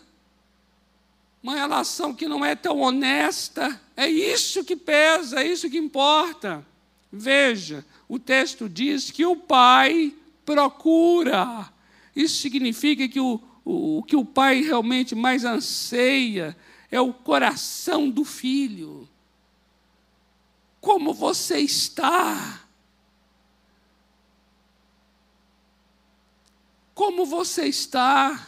Uma 1.42 1.56
relação 1.56 2.14
que 2.14 2.28
não 2.28 2.44
é 2.44 2.56
tão 2.56 2.82
honesta? 2.82 3.80
É 3.96 4.06
isso 4.06 4.66
que 4.66 4.76
pesa, 4.76 5.40
é 5.42 5.48
isso 5.48 5.70
que 5.70 5.78
importa. 5.78 6.68
Veja, 7.10 7.86
o 8.10 8.20
texto 8.20 8.68
diz 8.68 9.10
que 9.12 9.26
o 9.26 9.38
pai 9.38 10.14
procura. 10.46 11.72
Isso 12.14 12.42
significa 12.42 13.08
que 13.08 13.22
o, 13.22 13.40
o, 13.64 14.00
o 14.00 14.04
que 14.04 14.18
o 14.18 14.26
pai 14.26 14.62
realmente 14.62 15.16
mais 15.16 15.46
anseia 15.46 16.54
é 16.92 17.00
o 17.00 17.14
coração 17.14 18.10
do 18.10 18.26
filho. 18.26 18.99
Como 20.82 21.14
você 21.14 21.60
está? 21.60 22.62
Como 26.94 27.26
você 27.26 27.66
está? 27.66 28.48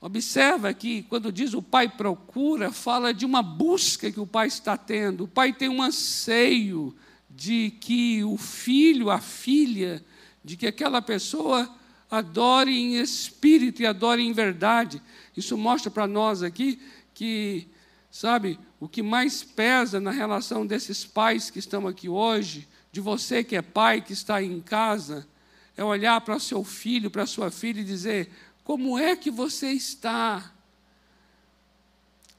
Observa 0.00 0.68
aqui, 0.68 1.02
quando 1.08 1.30
diz 1.30 1.54
o 1.54 1.62
pai 1.62 1.88
procura, 1.88 2.72
fala 2.72 3.14
de 3.14 3.24
uma 3.24 3.42
busca 3.42 4.10
que 4.10 4.18
o 4.18 4.26
pai 4.26 4.48
está 4.48 4.76
tendo. 4.76 5.24
O 5.24 5.28
pai 5.28 5.52
tem 5.52 5.68
um 5.68 5.80
anseio 5.80 6.94
de 7.30 7.70
que 7.80 8.24
o 8.24 8.36
filho, 8.36 9.10
a 9.10 9.20
filha, 9.20 10.04
de 10.44 10.56
que 10.56 10.66
aquela 10.66 11.00
pessoa 11.00 11.72
adore 12.10 12.76
em 12.76 12.96
espírito 12.96 13.80
e 13.80 13.86
adore 13.86 14.22
em 14.22 14.32
verdade. 14.32 15.00
Isso 15.36 15.56
mostra 15.56 15.90
para 15.90 16.06
nós 16.06 16.42
aqui 16.42 16.78
que, 17.14 17.66
sabe, 18.12 18.60
o 18.78 18.86
que 18.86 19.02
mais 19.02 19.42
pesa 19.42 19.98
na 19.98 20.10
relação 20.10 20.66
desses 20.66 21.02
pais 21.02 21.50
que 21.50 21.58
estão 21.58 21.88
aqui 21.88 22.10
hoje, 22.10 22.68
de 22.92 23.00
você 23.00 23.42
que 23.42 23.56
é 23.56 23.62
pai, 23.62 24.02
que 24.02 24.12
está 24.12 24.42
em 24.42 24.60
casa, 24.60 25.26
é 25.74 25.82
olhar 25.82 26.20
para 26.20 26.38
seu 26.38 26.62
filho, 26.62 27.10
para 27.10 27.24
sua 27.24 27.50
filha 27.50 27.80
e 27.80 27.84
dizer: 27.84 28.30
como 28.62 28.98
é 28.98 29.16
que 29.16 29.30
você 29.30 29.72
está? 29.72 30.52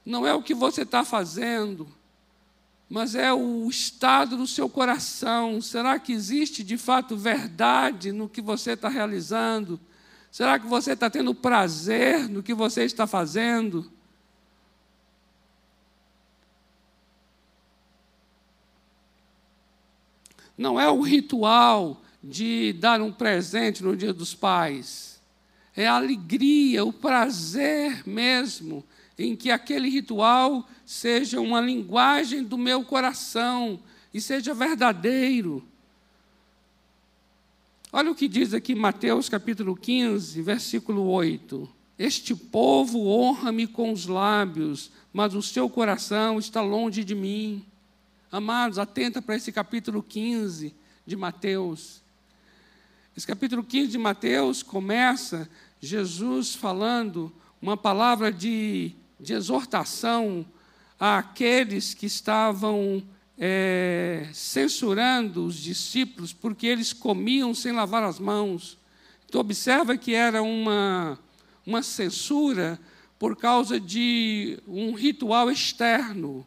Não 0.06 0.24
é 0.24 0.32
o 0.32 0.42
que 0.42 0.54
você 0.54 0.82
está 0.82 1.04
fazendo, 1.04 1.88
mas 2.88 3.16
é 3.16 3.32
o 3.32 3.68
estado 3.68 4.36
do 4.36 4.46
seu 4.46 4.68
coração. 4.68 5.60
Será 5.60 5.98
que 5.98 6.12
existe 6.12 6.62
de 6.62 6.78
fato 6.78 7.16
verdade 7.16 8.12
no 8.12 8.28
que 8.28 8.40
você 8.40 8.72
está 8.72 8.88
realizando? 8.88 9.80
Será 10.30 10.56
que 10.56 10.68
você 10.68 10.92
está 10.92 11.10
tendo 11.10 11.34
prazer 11.34 12.28
no 12.28 12.44
que 12.44 12.54
você 12.54 12.84
está 12.84 13.08
fazendo? 13.08 13.90
Não 20.56 20.80
é 20.80 20.88
o 20.88 21.00
ritual 21.00 22.02
de 22.22 22.72
dar 22.74 23.00
um 23.00 23.12
presente 23.12 23.82
no 23.82 23.96
dia 23.96 24.12
dos 24.12 24.34
pais. 24.34 25.20
É 25.76 25.86
a 25.86 25.96
alegria, 25.96 26.84
o 26.84 26.92
prazer 26.92 28.06
mesmo 28.06 28.84
em 29.18 29.36
que 29.36 29.50
aquele 29.50 29.88
ritual 29.88 30.68
seja 30.84 31.40
uma 31.40 31.60
linguagem 31.60 32.42
do 32.42 32.58
meu 32.58 32.84
coração 32.84 33.80
e 34.12 34.20
seja 34.20 34.54
verdadeiro. 34.54 35.64
Olha 37.92 38.10
o 38.10 38.14
que 38.14 38.26
diz 38.26 38.52
aqui 38.52 38.74
Mateus 38.74 39.28
capítulo 39.28 39.76
15, 39.76 40.42
versículo 40.42 41.06
8. 41.06 41.68
Este 41.96 42.34
povo 42.34 43.06
honra-me 43.06 43.68
com 43.68 43.92
os 43.92 44.06
lábios, 44.06 44.90
mas 45.12 45.34
o 45.34 45.42
seu 45.42 45.70
coração 45.70 46.38
está 46.38 46.60
longe 46.60 47.04
de 47.04 47.14
mim. 47.14 47.64
Amados, 48.34 48.80
atenta 48.80 49.22
para 49.22 49.36
esse 49.36 49.52
capítulo 49.52 50.02
15 50.02 50.74
de 51.06 51.14
Mateus. 51.14 52.02
Esse 53.16 53.24
capítulo 53.24 53.62
15 53.62 53.92
de 53.92 53.96
Mateus 53.96 54.60
começa 54.60 55.48
Jesus 55.80 56.52
falando 56.52 57.32
uma 57.62 57.76
palavra 57.76 58.32
de 58.32 58.92
de 59.20 59.34
exortação 59.34 60.44
àqueles 60.98 61.94
que 61.94 62.06
estavam 62.06 63.04
é, 63.38 64.28
censurando 64.32 65.46
os 65.46 65.54
discípulos 65.54 66.32
porque 66.32 66.66
eles 66.66 66.92
comiam 66.92 67.54
sem 67.54 67.70
lavar 67.70 68.02
as 68.02 68.18
mãos. 68.18 68.76
Então, 69.28 69.40
observa 69.40 69.96
que 69.96 70.12
era 70.12 70.42
uma, 70.42 71.16
uma 71.64 71.84
censura 71.84 72.80
por 73.16 73.36
causa 73.36 73.78
de 73.78 74.58
um 74.66 74.92
ritual 74.92 75.48
externo. 75.52 76.44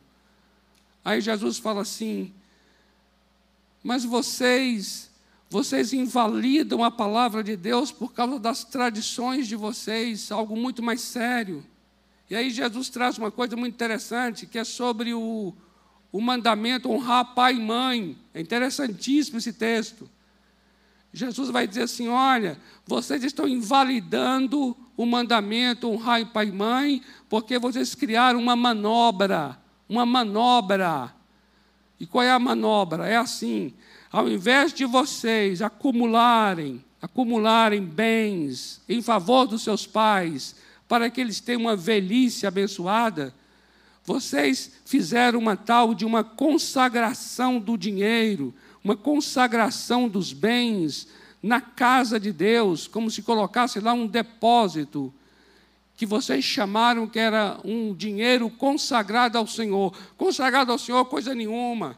Aí 1.08 1.22
Jesus 1.22 1.58
fala 1.58 1.84
assim: 1.84 2.34
Mas 3.82 4.04
vocês, 4.04 5.10
vocês 5.50 5.93
invalidam 5.93 6.84
a 6.84 6.91
palavra 6.91 7.41
de 7.41 7.56
Deus 7.56 7.93
por 7.93 8.12
causa 8.12 8.38
das 8.38 8.65
tradições 8.65 9.48
de 9.48 9.56
vocês, 9.56 10.34
algo 10.34 10.58
muito 10.58 10.84
mais 10.84 11.00
sério. 11.00 11.63
E 12.30 12.36
aí 12.36 12.50
Jesus 12.50 12.89
traz 12.89 13.17
uma 13.17 13.32
coisa 13.32 13.56
muito 13.56 13.74
interessante, 13.74 14.46
que 14.46 14.60
é 14.60 14.65
sobre 14.65 15.13
o, 15.13 15.54
o 16.12 16.20
mandamento 16.20 16.91
honrar 16.91 17.34
pai 17.34 17.54
e 17.54 17.62
mãe. 17.62 18.17
É 18.34 18.41
interessantíssimo 18.41 19.38
esse 19.38 19.54
texto. 19.54 20.10
Jesus 21.13 21.50
vai 21.50 21.65
dizer 21.65 21.84
assim: 21.84 22.10
olha, 22.10 22.60
vocês 22.86 23.24
estão 23.24 23.48
invalidando 23.48 24.76
o 24.98 25.06
mandamento 25.06 25.89
honrar 25.89 26.26
pai 26.34 26.48
e 26.48 26.52
mãe, 26.52 27.02
porque 27.30 27.58
vocês 27.58 27.96
criaram 27.96 28.41
uma 28.41 28.58
manobra, 28.58 29.58
uma 29.88 30.06
manobra. 30.06 31.13
E 32.00 32.06
qual 32.06 32.23
é 32.23 32.32
a 32.32 32.39
manobra? 32.39 33.08
É 33.08 33.15
assim: 33.15 33.73
ao 34.12 34.28
invés 34.28 34.73
de 34.73 34.86
vocês 34.86 35.62
acumularem, 35.62 36.84
acumularem 37.02 37.84
bens 37.84 38.82
em 38.88 39.02
favor 39.02 39.47
dos 39.47 39.63
seus 39.63 39.86
pais, 39.86 40.56
para 40.88 41.10
que 41.10 41.19
eles 41.19 41.39
tenham 41.39 41.62
uma 41.62 41.76
velhice 41.76 42.47
abençoada, 42.47 43.34
vocês 44.04 44.71
fizeram 44.86 45.38
uma 45.38 45.58
tal 45.58 45.93
de 45.93 46.06
uma 46.06 46.23
consagração 46.23 47.60
do 47.60 47.78
dinheiro, 47.78 48.54
uma 48.84 48.95
consagração 48.95 50.08
dos 50.08 50.32
bens 50.32 51.08
na 51.43 51.60
casa 51.60 52.19
de 52.19 52.32
Deus, 52.32 52.88
como 52.88 53.12
se 53.12 53.21
colocasse 53.21 53.80
lá 53.80 53.91
um 53.93 54.08
depósito 54.08 55.13
que 55.97 56.05
vocês 56.05 56.45
chamaram 56.45 57.07
que 57.07 57.19
era 57.19 57.60
um 57.65 57.93
dinheiro 57.93 58.49
consagrado 58.49 59.38
ao 59.38 59.45
Senhor. 59.45 59.93
Consagrado 60.15 60.71
ao 60.71 60.77
Senhor, 60.77 61.03
coisa 61.05 61.36
nenhuma. 61.36 61.97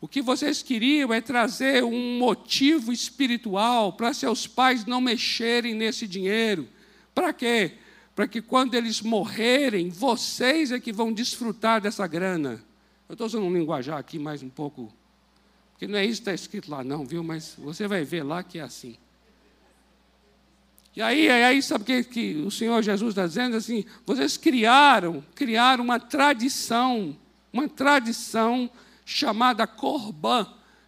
O 0.00 0.06
que 0.06 0.22
vocês 0.22 0.62
queriam 0.62 1.12
é 1.12 1.20
trazer 1.20 1.82
um 1.82 2.18
motivo 2.18 2.92
espiritual 2.92 3.94
para 3.94 4.14
seus 4.14 4.46
pais 4.46 4.84
não 4.84 5.00
mexerem 5.00 5.74
nesse 5.74 6.06
dinheiro. 6.06 6.68
Para 7.12 7.32
quê? 7.32 7.72
para 8.14 8.28
que 8.28 8.40
quando 8.40 8.74
eles 8.74 9.00
morrerem, 9.00 9.90
vocês 9.90 10.70
é 10.70 10.78
que 10.78 10.92
vão 10.92 11.12
desfrutar 11.12 11.80
dessa 11.80 12.06
grana. 12.06 12.62
Eu 13.08 13.14
estou 13.14 13.26
usando 13.26 13.44
um 13.44 13.52
linguajar 13.52 13.98
aqui 13.98 14.18
mais 14.18 14.42
um 14.42 14.48
pouco, 14.48 14.92
porque 15.72 15.86
não 15.86 15.98
é 15.98 16.04
isso 16.04 16.22
que 16.22 16.30
está 16.30 16.34
escrito 16.34 16.70
lá, 16.70 16.84
não, 16.84 17.04
viu? 17.04 17.24
Mas 17.24 17.54
você 17.58 17.88
vai 17.88 18.04
ver 18.04 18.22
lá 18.22 18.42
que 18.42 18.58
é 18.58 18.62
assim. 18.62 18.96
E 20.96 21.02
aí, 21.02 21.28
aí 21.28 21.60
sabe 21.60 21.82
o 21.82 21.86
que, 21.86 22.04
que 22.04 22.34
o 22.46 22.50
Senhor 22.50 22.80
Jesus 22.80 23.10
está 23.10 23.26
dizendo? 23.26 23.56
Assim, 23.56 23.84
vocês 24.06 24.36
criaram, 24.36 25.24
criaram 25.34 25.82
uma 25.82 25.98
tradição, 25.98 27.16
uma 27.52 27.68
tradição 27.68 28.70
chamada 29.04 29.66
Corban. 29.66 30.46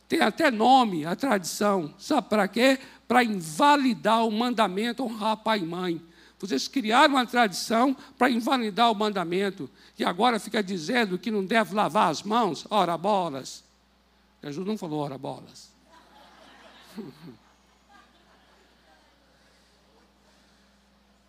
Tem 0.08 0.20
até 0.20 0.48
nome 0.48 1.04
a 1.04 1.16
tradição. 1.16 1.92
Sabe 1.98 2.28
para 2.28 2.46
quê? 2.46 2.78
Para 3.08 3.24
invalidar 3.24 4.24
o 4.24 4.30
mandamento 4.30 5.02
honrar 5.02 5.38
pai 5.38 5.58
e 5.58 5.66
mãe. 5.66 6.00
Vocês 6.38 6.68
criaram 6.68 7.14
uma 7.14 7.26
tradição 7.26 7.96
para 8.16 8.30
invalidar 8.30 8.92
o 8.92 8.94
mandamento. 8.94 9.68
E 9.98 10.04
agora 10.04 10.38
fica 10.38 10.62
dizendo 10.62 11.18
que 11.18 11.32
não 11.32 11.44
deve 11.44 11.74
lavar 11.74 12.10
as 12.10 12.22
mãos. 12.22 12.64
Ora 12.70 12.96
bolas. 12.96 13.64
Jesus 14.40 14.64
não 14.64 14.78
falou 14.78 15.00
ora 15.00 15.18
bolas. 15.18 15.72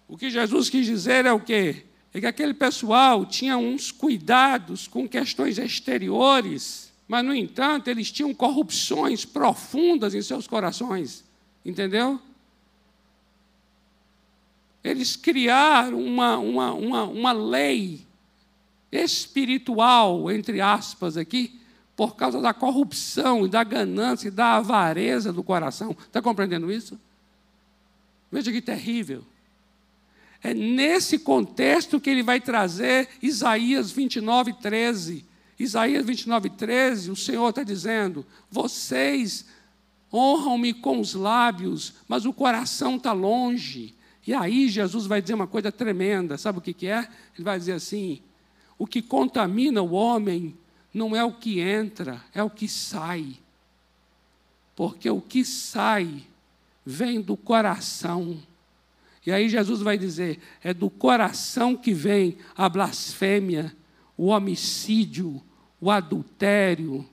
o 0.07 0.17
que 0.17 0.29
Jesus 0.29 0.69
quis 0.69 0.85
dizer 0.85 1.25
é 1.25 1.33
o 1.33 1.39
quê? 1.39 1.83
É 2.13 2.19
que 2.19 2.25
aquele 2.25 2.53
pessoal 2.53 3.25
tinha 3.25 3.57
uns 3.57 3.91
cuidados 3.91 4.87
com 4.87 5.07
questões 5.07 5.57
exteriores, 5.57 6.91
mas, 7.07 7.23
no 7.23 7.33
entanto, 7.33 7.89
eles 7.89 8.11
tinham 8.11 8.33
corrupções 8.33 9.25
profundas 9.25 10.13
em 10.13 10.21
seus 10.21 10.47
corações. 10.47 11.23
Entendeu? 11.65 12.19
Eles 14.83 15.15
criaram 15.15 16.01
uma, 16.01 16.37
uma, 16.37 16.73
uma, 16.73 17.03
uma 17.03 17.31
lei 17.31 18.05
espiritual, 18.91 20.31
entre 20.31 20.61
aspas, 20.61 21.17
aqui, 21.17 21.59
por 21.95 22.15
causa 22.15 22.39
da 22.39 22.53
corrupção 22.53 23.45
e 23.45 23.49
da 23.49 23.63
ganância 23.63 24.29
e 24.29 24.31
da 24.31 24.55
avareza 24.55 25.33
do 25.33 25.43
coração. 25.43 25.95
Está 25.99 26.21
compreendendo 26.21 26.71
isso? 26.71 26.97
Veja 28.31 28.51
que 28.51 28.61
terrível. 28.61 29.23
É 30.47 30.53
nesse 30.53 31.19
contexto 31.19 31.99
que 31.99 32.09
ele 32.09 32.23
vai 32.23 32.39
trazer 32.39 33.09
Isaías 33.21 33.91
29, 33.91 34.53
13. 34.53 35.25
Isaías 35.59 36.05
29, 36.05 36.51
13, 36.51 37.11
o 37.11 37.17
Senhor 37.17 37.49
está 37.49 37.63
dizendo: 37.63 38.25
vocês 38.49 39.45
honram-me 40.11 40.73
com 40.73 41.01
os 41.01 41.13
lábios, 41.13 41.95
mas 42.07 42.25
o 42.25 42.31
coração 42.31 42.95
está 42.95 43.11
longe. 43.11 43.93
E 44.25 44.33
aí 44.33 44.69
Jesus 44.69 45.05
vai 45.05 45.21
dizer 45.21 45.33
uma 45.33 45.47
coisa 45.47 45.69
tremenda, 45.69 46.37
sabe 46.37 46.59
o 46.59 46.61
que, 46.61 46.73
que 46.73 46.87
é? 46.87 46.99
Ele 47.35 47.43
vai 47.43 47.59
dizer 47.59 47.73
assim: 47.73 48.21
o 48.77 48.87
que 48.87 49.01
contamina 49.01 49.81
o 49.81 49.91
homem 49.91 50.57
não 50.93 51.13
é 51.13 51.25
o 51.25 51.33
que 51.33 51.59
entra, 51.59 52.23
é 52.33 52.41
o 52.41 52.49
que 52.49 52.69
sai. 52.69 53.35
Porque 54.77 55.09
o 55.09 55.19
que 55.19 55.43
sai 55.43 56.23
vem 56.85 57.19
do 57.19 57.35
coração. 57.35 58.39
E 59.27 59.31
aí 59.33 59.49
Jesus 59.49 59.81
vai 59.81 59.97
dizer: 59.97 60.39
é 60.63 60.73
do 60.73 60.89
coração 60.89 61.75
que 61.75 61.93
vem 61.93 62.37
a 62.55 62.69
blasfêmia, 62.69 63.75
o 64.15 64.27
homicídio, 64.27 65.43
o 65.81 65.91
adultério, 65.91 67.05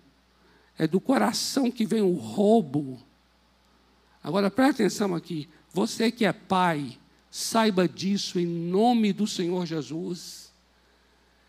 é 0.79 0.87
do 0.87 1.01
coração 1.01 1.73
que 1.73 1.85
vem 1.85 2.03
o 2.03 2.13
roubo. 2.13 3.03
Agora 4.23 4.49
preste 4.49 4.83
atenção 4.83 5.13
aqui, 5.13 5.49
você 5.73 6.09
que 6.13 6.25
é 6.25 6.33
pai, 6.33 6.97
saiba 7.29 7.89
disso 7.89 8.39
em 8.39 8.47
nome 8.47 9.13
do 9.13 9.27
Senhor 9.27 9.67
Jesus. 9.67 10.53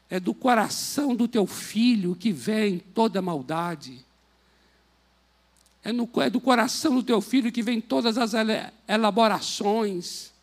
É 0.09 0.19
do 0.19 0.33
coração 0.33 1.15
do 1.15 1.27
teu 1.27 1.45
filho 1.45 2.15
que 2.15 2.31
vem 2.31 2.79
toda 2.79 3.21
maldade. 3.21 4.03
É, 5.83 5.91
no, 5.91 6.09
é 6.17 6.29
do 6.29 6.41
coração 6.41 6.95
do 6.95 7.03
teu 7.03 7.21
filho 7.21 7.51
que 7.51 7.61
vem 7.61 7.79
todas 7.79 8.17
as 8.17 8.33
elaborações 8.87 10.33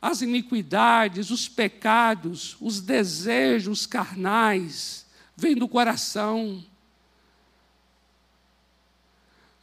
as 0.00 0.22
iniquidades, 0.22 1.30
os 1.30 1.48
pecados, 1.48 2.56
os 2.60 2.80
desejos 2.80 3.86
carnais, 3.86 5.06
vêm 5.36 5.54
do 5.54 5.68
coração. 5.68 6.62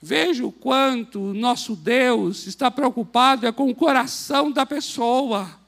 Veja 0.02 0.46
o 0.46 0.52
quanto 0.52 1.34
nosso 1.34 1.76
Deus 1.76 2.46
está 2.46 2.70
preocupado 2.70 3.48
é 3.48 3.52
com 3.52 3.70
o 3.70 3.76
coração 3.76 4.52
da 4.52 4.66
pessoa. 4.66 5.60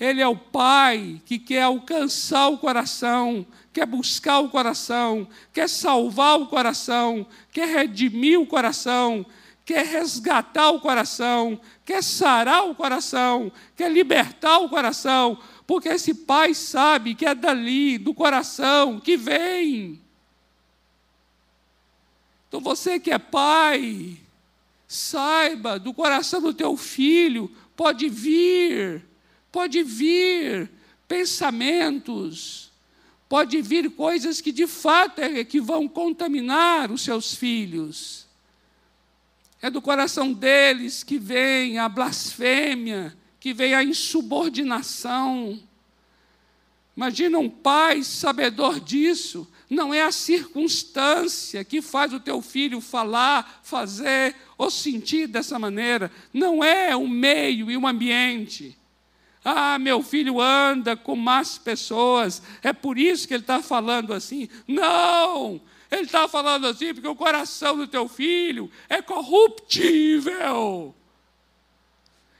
Ele 0.00 0.20
é 0.20 0.26
o 0.26 0.36
Pai 0.36 1.20
que 1.26 1.38
quer 1.38 1.62
alcançar 1.62 2.48
o 2.48 2.58
coração, 2.58 3.46
quer 3.72 3.86
buscar 3.86 4.40
o 4.40 4.48
coração, 4.48 5.28
quer 5.52 5.68
salvar 5.68 6.40
o 6.40 6.46
coração, 6.46 7.26
quer 7.52 7.68
redimir 7.68 8.40
o 8.40 8.46
coração, 8.46 9.26
quer 9.64 9.86
resgatar 9.86 10.70
o 10.70 10.80
coração, 10.80 11.58
quer 11.84 12.02
sarar 12.02 12.68
o 12.68 12.74
coração, 12.74 13.50
quer 13.74 13.90
libertar 13.90 14.58
o 14.58 14.68
coração, 14.68 15.38
porque 15.66 15.88
esse 15.88 16.12
pai 16.12 16.54
sabe 16.54 17.14
que 17.14 17.24
é 17.24 17.34
dali, 17.34 17.96
do 17.96 18.12
coração, 18.12 19.00
que 19.00 19.16
vem. 19.16 20.00
Então 22.48 22.60
você 22.60 23.00
que 23.00 23.10
é 23.10 23.18
pai, 23.18 24.18
saiba, 24.86 25.78
do 25.78 25.94
coração 25.94 26.40
do 26.40 26.52
teu 26.52 26.76
filho 26.76 27.50
pode 27.74 28.08
vir, 28.08 29.02
pode 29.50 29.82
vir 29.82 30.70
pensamentos, 31.08 32.70
pode 33.28 33.60
vir 33.62 33.90
coisas 33.90 34.40
que 34.40 34.52
de 34.52 34.66
fato 34.66 35.20
é 35.20 35.42
que 35.42 35.60
vão 35.60 35.88
contaminar 35.88 36.92
os 36.92 37.02
seus 37.02 37.34
filhos. 37.34 38.26
É 39.64 39.70
do 39.70 39.80
coração 39.80 40.30
deles 40.30 41.02
que 41.02 41.18
vem 41.18 41.78
a 41.78 41.88
blasfêmia, 41.88 43.16
que 43.40 43.54
vem 43.54 43.72
a 43.72 43.82
insubordinação. 43.82 45.58
Imagina 46.94 47.38
um 47.38 47.48
pai 47.48 48.02
sabedor 48.02 48.78
disso. 48.78 49.50
Não 49.70 49.94
é 49.94 50.02
a 50.02 50.12
circunstância 50.12 51.64
que 51.64 51.80
faz 51.80 52.12
o 52.12 52.20
teu 52.20 52.42
filho 52.42 52.78
falar, 52.78 53.62
fazer 53.62 54.36
ou 54.58 54.70
sentir 54.70 55.28
dessa 55.28 55.58
maneira. 55.58 56.12
Não 56.30 56.62
é 56.62 56.94
o 56.94 57.08
meio 57.08 57.70
e 57.70 57.76
o 57.78 57.86
ambiente. 57.86 58.76
Ah, 59.42 59.78
meu 59.78 60.02
filho 60.02 60.42
anda 60.42 60.94
com 60.94 61.16
más 61.16 61.56
pessoas, 61.56 62.42
é 62.62 62.74
por 62.74 62.98
isso 62.98 63.26
que 63.26 63.32
ele 63.32 63.42
está 63.42 63.62
falando 63.62 64.12
assim. 64.12 64.46
Não! 64.68 65.58
Ele 65.94 66.06
está 66.06 66.26
falando 66.26 66.66
assim 66.66 66.92
porque 66.92 67.06
o 67.06 67.14
coração 67.14 67.76
do 67.76 67.86
teu 67.86 68.08
filho 68.08 68.68
é 68.88 69.00
corruptível. 69.00 70.92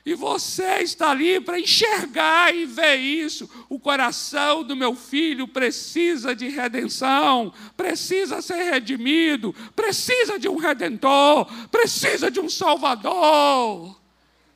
E 0.05 0.15
você 0.15 0.83
está 0.83 1.13
ali 1.13 1.41
para 1.41 1.59
enxergar 1.59 2.55
e 2.55 2.67
ver 2.67 2.97
isso. 2.97 3.49
O 3.71 3.79
coração 3.79 4.63
do 4.63 4.77
meu 4.77 4.95
filho 4.95 5.49
precisa 5.49 6.35
de 6.35 6.49
redenção, 6.49 7.55
precisa 7.75 8.43
ser 8.43 8.65
redimido, 8.65 9.55
precisa 9.75 10.39
de 10.39 10.47
um 10.49 10.57
redentor, 10.57 11.47
precisa 11.69 12.31
de 12.31 12.39
um 12.39 12.51
salvador. 12.51 13.99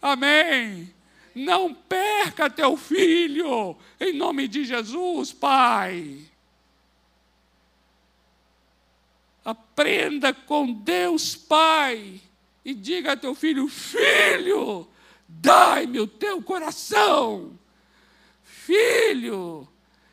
Amém. 0.02 0.92
Não 1.34 1.72
perca 1.72 2.50
teu 2.50 2.76
filho, 2.76 3.76
em 3.98 4.12
nome 4.12 4.48
de 4.48 4.64
Jesus, 4.64 5.32
Pai. 5.32 6.27
Aprenda 9.48 10.34
com 10.34 10.70
Deus 10.70 11.34
Pai 11.34 12.20
e 12.62 12.74
diga 12.74 13.12
a 13.12 13.16
teu 13.16 13.34
filho: 13.34 13.66
Filho, 13.66 14.87
dai-me 15.26 16.00
o 16.00 16.06
teu 16.06 16.42
coração. 16.42 17.58
Filho, 18.44 19.66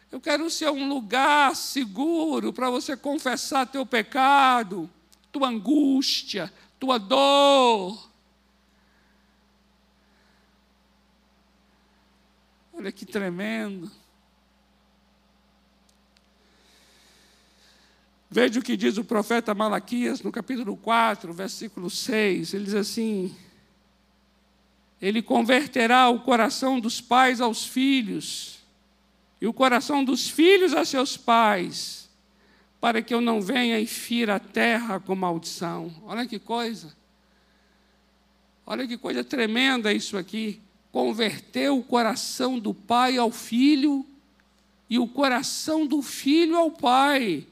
eu 0.10 0.21
quero 0.21 0.50
ser 0.50 0.69
um 0.69 0.88
lugar 0.88 1.54
seguro 1.54 2.54
para 2.54 2.69
você 2.69 2.95
confessar 2.95 3.65
teu 3.65 3.86
pecado, 3.86 4.89
tua 5.34 5.50
angústia, 5.50 6.50
tua 6.80 6.98
dor. 6.98 8.10
Olha 12.71 12.89
que 12.89 13.06
tremendo. 13.06 13.91
Veja 18.30 18.60
o 18.60 18.64
que 18.64 18.76
diz 18.76 18.98
o 18.98 19.04
profeta 19.04 19.54
Malaquias 19.54 20.22
no 20.22 20.32
capítulo 20.32 20.76
4, 20.76 21.32
versículo 21.32 21.90
6. 21.90 22.54
Ele 22.54 22.66
diz 22.66 22.74
assim: 22.74 23.36
Ele 25.02 25.22
converterá 25.22 26.10
o 26.10 26.20
coração 26.20 26.80
dos 26.80 27.00
pais 27.00 27.40
aos 27.40 27.66
filhos, 27.66 28.60
e 29.40 29.48
o 29.48 29.54
coração 29.54 30.04
dos 30.04 30.30
filhos 30.30 30.74
a 30.74 30.84
seus 30.84 31.16
pais, 31.16 32.10
para 32.82 33.02
que 33.02 33.14
eu 33.14 33.22
não 33.22 33.42
venha 33.42 33.80
e 33.80 33.86
fira 33.86 34.36
a 34.36 34.40
terra 34.40 35.00
com 35.00 35.16
maldição. 35.16 35.94
Olha 36.06 36.26
que 36.26 36.40
coisa. 36.40 36.96
Olha 38.66 38.88
que 38.88 38.98
coisa 38.98 39.24
tremenda 39.24 39.94
isso 39.94 40.18
aqui. 40.18 40.60
Converter 40.92 41.70
o 41.70 41.84
coração 41.84 42.58
do 42.58 42.74
pai 42.74 43.18
ao 43.18 43.30
filho 43.30 44.06
e 44.90 44.98
o 44.98 45.08
coração 45.08 45.86
do 45.86 46.02
filho 46.02 46.58
ao 46.58 46.72
pai. 46.72 47.46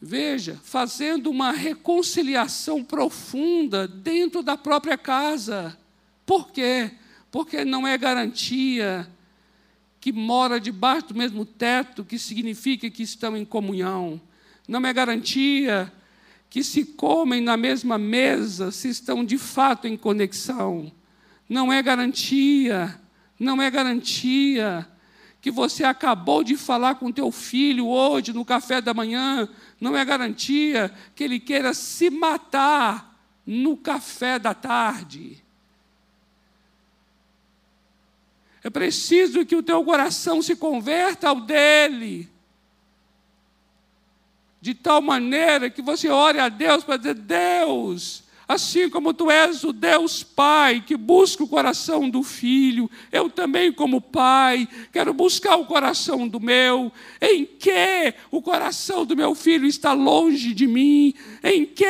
Veja, 0.00 0.60
fazendo 0.62 1.30
uma 1.30 1.52
reconciliação 1.52 2.84
profunda 2.84 3.88
dentro 3.88 4.42
da 4.42 4.56
própria 4.56 4.98
casa. 4.98 5.76
Por 6.24 6.50
quê? 6.50 6.90
Porque 7.30 7.64
não 7.64 7.86
é 7.86 7.96
garantia 7.96 9.08
que 10.00 10.12
mora 10.12 10.60
debaixo 10.60 11.08
do 11.08 11.14
mesmo 11.14 11.44
teto 11.44 12.04
que 12.04 12.18
significa 12.18 12.90
que 12.90 13.02
estão 13.02 13.36
em 13.36 13.44
comunhão. 13.44 14.20
Não 14.68 14.84
é 14.86 14.92
garantia 14.92 15.92
que 16.50 16.62
se 16.62 16.84
comem 16.84 17.40
na 17.40 17.56
mesma 17.56 17.98
mesa 17.98 18.70
se 18.70 18.88
estão 18.88 19.24
de 19.24 19.38
fato 19.38 19.86
em 19.86 19.96
conexão. 19.96 20.92
Não 21.48 21.72
é 21.72 21.82
garantia, 21.82 23.00
não 23.38 23.60
é 23.60 23.70
garantia 23.70 24.86
que 25.46 25.50
você 25.52 25.84
acabou 25.84 26.42
de 26.42 26.56
falar 26.56 26.96
com 26.96 27.12
teu 27.12 27.30
filho 27.30 27.86
hoje 27.86 28.32
no 28.32 28.44
café 28.44 28.80
da 28.80 28.92
manhã, 28.92 29.48
não 29.80 29.96
é 29.96 30.04
garantia 30.04 30.92
que 31.14 31.22
ele 31.22 31.38
queira 31.38 31.72
se 31.72 32.10
matar 32.10 33.16
no 33.46 33.76
café 33.76 34.40
da 34.40 34.52
tarde. 34.52 35.40
É 38.60 38.68
preciso 38.68 39.46
que 39.46 39.54
o 39.54 39.62
teu 39.62 39.84
coração 39.84 40.42
se 40.42 40.56
converta 40.56 41.28
ao 41.28 41.40
dele. 41.40 42.28
De 44.60 44.74
tal 44.74 45.00
maneira 45.00 45.70
que 45.70 45.80
você 45.80 46.08
ore 46.08 46.40
a 46.40 46.48
Deus 46.48 46.82
para 46.82 46.96
dizer: 46.96 47.14
Deus, 47.14 48.24
Assim 48.48 48.88
como 48.88 49.12
tu 49.12 49.28
és 49.28 49.64
o 49.64 49.72
Deus 49.72 50.22
Pai 50.22 50.80
que 50.86 50.96
busca 50.96 51.42
o 51.42 51.48
coração 51.48 52.08
do 52.08 52.22
filho, 52.22 52.88
eu 53.10 53.28
também, 53.28 53.72
como 53.72 54.00
pai, 54.00 54.68
quero 54.92 55.12
buscar 55.12 55.56
o 55.56 55.66
coração 55.66 56.28
do 56.28 56.38
meu. 56.38 56.92
Em 57.20 57.44
que 57.44 58.14
o 58.30 58.40
coração 58.40 59.04
do 59.04 59.16
meu 59.16 59.34
filho 59.34 59.66
está 59.66 59.92
longe 59.92 60.54
de 60.54 60.68
mim? 60.68 61.12
Em 61.42 61.66
que 61.66 61.84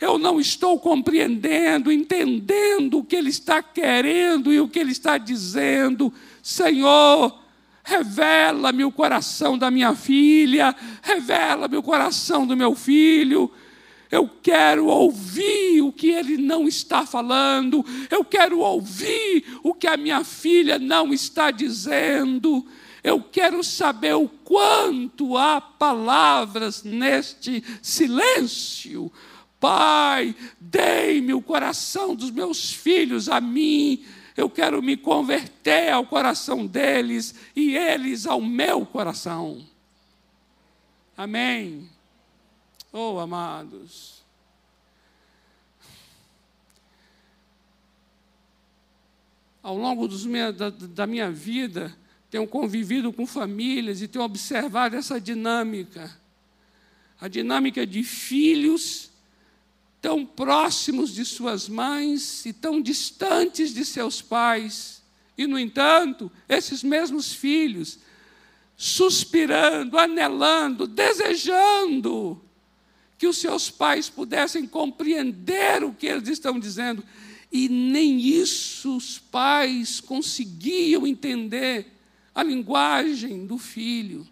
eu 0.00 0.18
não 0.18 0.38
estou 0.38 0.78
compreendendo, 0.78 1.90
entendendo 1.90 2.98
o 2.98 3.04
que 3.04 3.16
ele 3.16 3.30
está 3.30 3.60
querendo 3.60 4.52
e 4.52 4.60
o 4.60 4.68
que 4.68 4.78
ele 4.78 4.92
está 4.92 5.18
dizendo? 5.18 6.14
Senhor, 6.40 7.36
revela-me 7.82 8.84
o 8.84 8.92
coração 8.92 9.58
da 9.58 9.68
minha 9.68 9.92
filha, 9.96 10.76
revela-me 11.02 11.76
o 11.76 11.82
coração 11.82 12.46
do 12.46 12.56
meu 12.56 12.76
filho 12.76 13.50
eu 14.10 14.28
quero 14.42 14.86
ouvir 14.86 15.82
o 15.82 15.92
que 15.92 16.08
ele 16.08 16.38
não 16.38 16.66
está 16.66 17.04
falando. 17.06 17.84
Eu 18.10 18.24
quero 18.24 18.60
ouvir 18.60 19.44
o 19.62 19.74
que 19.74 19.86
a 19.86 19.96
minha 19.96 20.24
filha 20.24 20.78
não 20.78 21.12
está 21.12 21.50
dizendo. 21.50 22.66
Eu 23.04 23.22
quero 23.22 23.62
saber 23.62 24.14
o 24.14 24.28
quanto 24.28 25.36
há 25.36 25.60
palavras 25.60 26.82
neste 26.82 27.62
silêncio. 27.82 29.12
Pai, 29.60 30.34
dei-me 30.58 31.34
o 31.34 31.42
coração 31.42 32.14
dos 32.14 32.30
meus 32.30 32.72
filhos 32.72 33.28
a 33.28 33.40
mim. 33.40 34.04
Eu 34.34 34.48
quero 34.48 34.82
me 34.82 34.96
converter 34.96 35.90
ao 35.92 36.06
coração 36.06 36.66
deles 36.66 37.34
e 37.54 37.76
eles 37.76 38.24
ao 38.24 38.40
meu 38.40 38.86
coração. 38.86 39.66
Amém. 41.16 41.97
Oh, 42.92 43.18
amados. 43.18 44.22
Ao 49.62 49.76
longo 49.76 50.08
minha, 50.26 50.50
da, 50.50 50.70
da 50.70 51.06
minha 51.06 51.30
vida, 51.30 51.94
tenho 52.30 52.46
convivido 52.46 53.12
com 53.12 53.26
famílias 53.26 54.00
e 54.00 54.08
tenho 54.08 54.24
observado 54.24 54.96
essa 54.96 55.20
dinâmica. 55.20 56.10
A 57.20 57.28
dinâmica 57.28 57.86
de 57.86 58.02
filhos 58.02 59.10
tão 60.00 60.24
próximos 60.24 61.12
de 61.12 61.24
suas 61.24 61.68
mães 61.68 62.46
e 62.46 62.52
tão 62.52 62.80
distantes 62.80 63.74
de 63.74 63.84
seus 63.84 64.22
pais. 64.22 65.02
E, 65.36 65.46
no 65.46 65.58
entanto, 65.58 66.32
esses 66.48 66.82
mesmos 66.82 67.34
filhos, 67.34 67.98
suspirando, 68.76 69.98
anelando, 69.98 70.86
desejando 70.86 72.47
que 73.18 73.26
os 73.26 73.36
seus 73.36 73.68
pais 73.68 74.08
pudessem 74.08 74.66
compreender 74.66 75.82
o 75.82 75.92
que 75.92 76.06
eles 76.06 76.28
estão 76.28 76.58
dizendo. 76.58 77.04
E 77.50 77.68
nem 77.68 78.20
isso 78.20 78.96
os 78.96 79.18
pais 79.18 80.00
conseguiam 80.00 81.04
entender 81.06 81.92
a 82.32 82.44
linguagem 82.44 83.44
do 83.44 83.58
filho. 83.58 84.26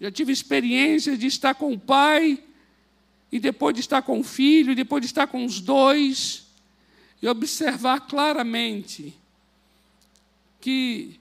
Já 0.00 0.10
tive 0.10 0.32
experiência 0.32 1.16
de 1.16 1.28
estar 1.28 1.54
com 1.54 1.72
o 1.72 1.78
pai, 1.78 2.42
e 3.30 3.38
depois 3.38 3.74
de 3.74 3.80
estar 3.80 4.02
com 4.02 4.18
o 4.18 4.24
filho, 4.24 4.72
e 4.72 4.74
depois 4.74 5.00
de 5.00 5.06
estar 5.06 5.28
com 5.28 5.44
os 5.44 5.60
dois, 5.60 6.44
e 7.22 7.28
observar 7.28 8.00
claramente 8.00 9.14
que 10.60 11.20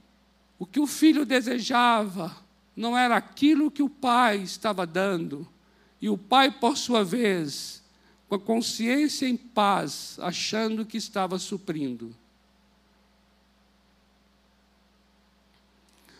o 0.57 0.65
que 0.65 0.79
o 0.79 0.87
filho 0.87 1.25
desejava 1.25 2.35
não 2.75 2.97
era 2.97 3.15
aquilo 3.15 3.71
que 3.71 3.83
o 3.83 3.89
pai 3.89 4.37
estava 4.37 4.85
dando. 4.85 5.47
E 6.01 6.09
o 6.09 6.17
pai, 6.17 6.49
por 6.51 6.77
sua 6.77 7.03
vez, 7.03 7.83
com 8.27 8.35
a 8.35 8.39
consciência 8.39 9.27
em 9.27 9.37
paz, 9.37 10.17
achando 10.19 10.85
que 10.85 10.97
estava 10.97 11.37
suprindo. 11.37 12.15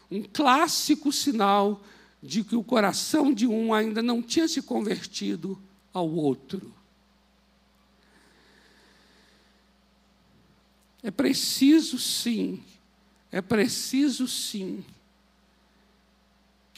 Um 0.10 0.24
clássico 0.24 1.12
sinal 1.12 1.82
de 2.22 2.44
que 2.44 2.56
o 2.56 2.64
coração 2.64 3.34
de 3.34 3.48
um 3.48 3.74
ainda 3.74 4.04
não 4.04 4.22
tinha 4.22 4.48
se 4.48 4.62
convertido 4.62 5.60
ao 5.94 6.10
outro. 6.10 6.74
É 11.02 11.10
preciso 11.10 11.98
sim, 11.98 12.62
é 13.32 13.42
preciso 13.42 14.28
sim 14.28 14.84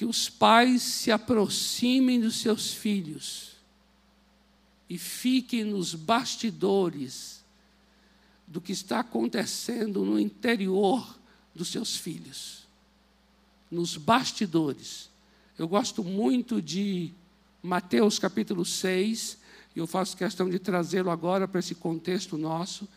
que 0.03 0.05
os 0.05 0.27
pais 0.27 0.81
se 0.81 1.13
aproximem 1.13 2.19
dos 2.19 2.41
seus 2.41 2.73
filhos 2.73 3.53
e 4.89 4.97
fiquem 4.97 5.63
nos 5.63 5.95
bastidores 5.95 7.41
do 8.45 8.59
que 8.59 8.73
está 8.73 8.99
acontecendo 8.99 10.03
no 10.03 10.19
interior 10.19 11.17
dos 11.55 11.69
seus 11.69 11.95
filhos. 11.95 12.67
Nos 13.71 13.95
bastidores. 13.95 15.09
Eu 15.57 15.69
gosto 15.69 16.03
muito 16.03 16.61
de 16.61 17.13
Mateus 17.61 18.19
capítulo 18.19 18.65
6, 18.65 19.37
e 19.73 19.79
eu 19.79 19.87
faço 19.87 20.17
questão 20.17 20.49
de 20.49 20.59
trazê-lo 20.59 21.11
agora 21.11 21.47
para 21.47 21.61
esse 21.61 21.75
contexto 21.75 22.37
nosso, 22.37 22.89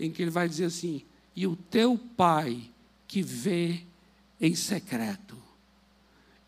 em 0.00 0.10
que 0.10 0.22
ele 0.22 0.30
vai 0.30 0.48
dizer 0.48 0.64
assim: 0.64 1.04
E 1.36 1.46
o 1.46 1.56
teu 1.56 1.98
pai 1.98 2.70
que 3.06 3.20
vê 3.20 3.82
em 4.40 4.54
secreto 4.54 5.33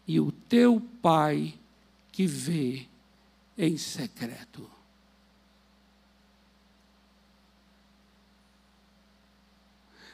e 0.06 0.20
o 0.20 0.30
teu 0.30 0.80
Pai 1.02 1.54
que 2.12 2.26
vê 2.26 2.86
em 3.58 3.76
secreto. 3.76 4.70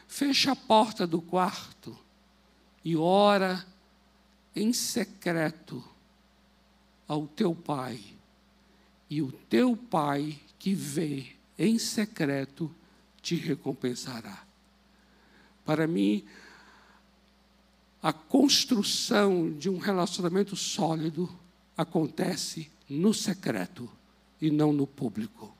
Fecha 0.07 0.53
a 0.53 0.57
porta 0.57 1.07
do 1.07 1.21
quarto 1.23 1.99
e 2.85 2.97
ora 2.97 3.65
em 4.55 4.73
secreto 4.73 5.83
ao 7.09 7.27
teu 7.27 7.55
Pai, 7.55 8.01
e 9.09 9.23
o 9.23 9.33
teu 9.33 9.77
Pai 9.77 10.39
que 10.59 10.75
vê 10.75 11.33
em 11.59 11.79
secreto 11.79 12.75
te 13.21 13.37
recompensará. 13.37 14.45
Para 15.65 15.87
mim, 15.87 16.25
a 18.03 18.13
construção 18.13 19.53
de 19.53 19.71
um 19.71 19.79
relacionamento 19.79 20.57
sólido 20.57 21.31
acontece 21.77 22.71
no 22.89 23.15
secreto 23.15 23.89
e 24.41 24.51
não 24.51 24.73
no 24.73 24.87
público. 24.87 25.57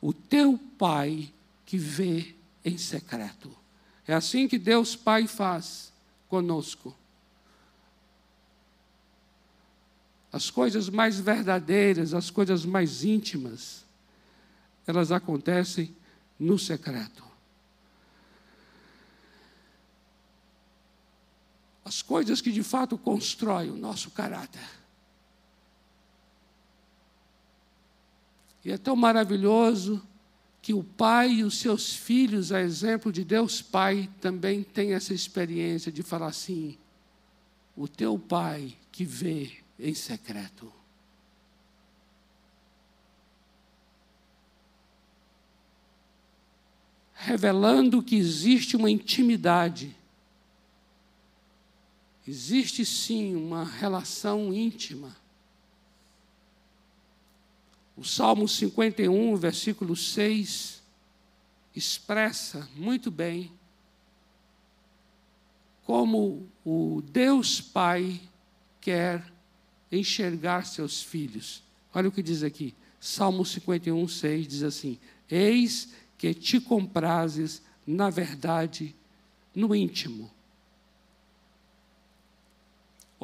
O 0.00 0.12
teu 0.12 0.58
pai 0.78 1.32
que 1.64 1.78
vê 1.78 2.34
em 2.62 2.76
secreto. 2.76 3.50
É 4.06 4.12
assim 4.12 4.46
que 4.46 4.58
Deus 4.58 4.94
Pai 4.94 5.26
faz 5.26 5.90
conosco. 6.28 6.94
As 10.30 10.50
coisas 10.50 10.90
mais 10.90 11.18
verdadeiras, 11.18 12.12
as 12.12 12.28
coisas 12.28 12.66
mais 12.66 13.02
íntimas, 13.02 13.84
elas 14.86 15.10
acontecem 15.10 15.96
no 16.38 16.58
secreto. 16.58 17.23
As 21.84 22.00
coisas 22.00 22.40
que 22.40 22.50
de 22.50 22.62
fato 22.62 22.96
constroem 22.96 23.70
o 23.70 23.76
nosso 23.76 24.10
caráter. 24.10 24.66
E 28.64 28.72
é 28.72 28.78
tão 28.78 28.96
maravilhoso 28.96 30.02
que 30.62 30.72
o 30.72 30.82
pai 30.82 31.30
e 31.30 31.44
os 31.44 31.58
seus 31.58 31.94
filhos, 31.94 32.50
a 32.50 32.62
exemplo 32.62 33.12
de 33.12 33.22
Deus 33.22 33.60
Pai, 33.60 34.08
também 34.18 34.62
têm 34.62 34.94
essa 34.94 35.12
experiência 35.12 35.92
de 35.92 36.02
falar 36.02 36.28
assim: 36.28 36.78
o 37.76 37.86
teu 37.86 38.18
pai 38.18 38.74
que 38.90 39.04
vê 39.04 39.58
em 39.78 39.92
secreto. 39.92 40.72
Revelando 47.12 48.02
que 48.02 48.16
existe 48.16 48.74
uma 48.76 48.90
intimidade 48.90 49.94
Existe 52.26 52.84
sim 52.84 53.36
uma 53.36 53.64
relação 53.64 54.52
íntima. 54.52 55.14
O 57.96 58.02
Salmo 58.02 58.48
51, 58.48 59.36
versículo 59.36 59.94
6, 59.94 60.82
expressa 61.74 62.68
muito 62.74 63.10
bem 63.10 63.52
como 65.84 66.48
o 66.64 67.02
Deus 67.02 67.60
Pai 67.60 68.20
quer 68.80 69.24
enxergar 69.92 70.66
seus 70.66 71.02
filhos. 71.02 71.62
Olha 71.92 72.08
o 72.08 72.12
que 72.12 72.22
diz 72.22 72.42
aqui, 72.42 72.74
Salmo 72.98 73.44
51, 73.44 74.08
6 74.08 74.48
diz 74.48 74.62
assim: 74.62 74.98
Eis 75.30 75.92
que 76.16 76.32
te 76.32 76.58
comprases 76.58 77.60
na 77.86 78.08
verdade 78.08 78.96
no 79.54 79.74
íntimo. 79.74 80.30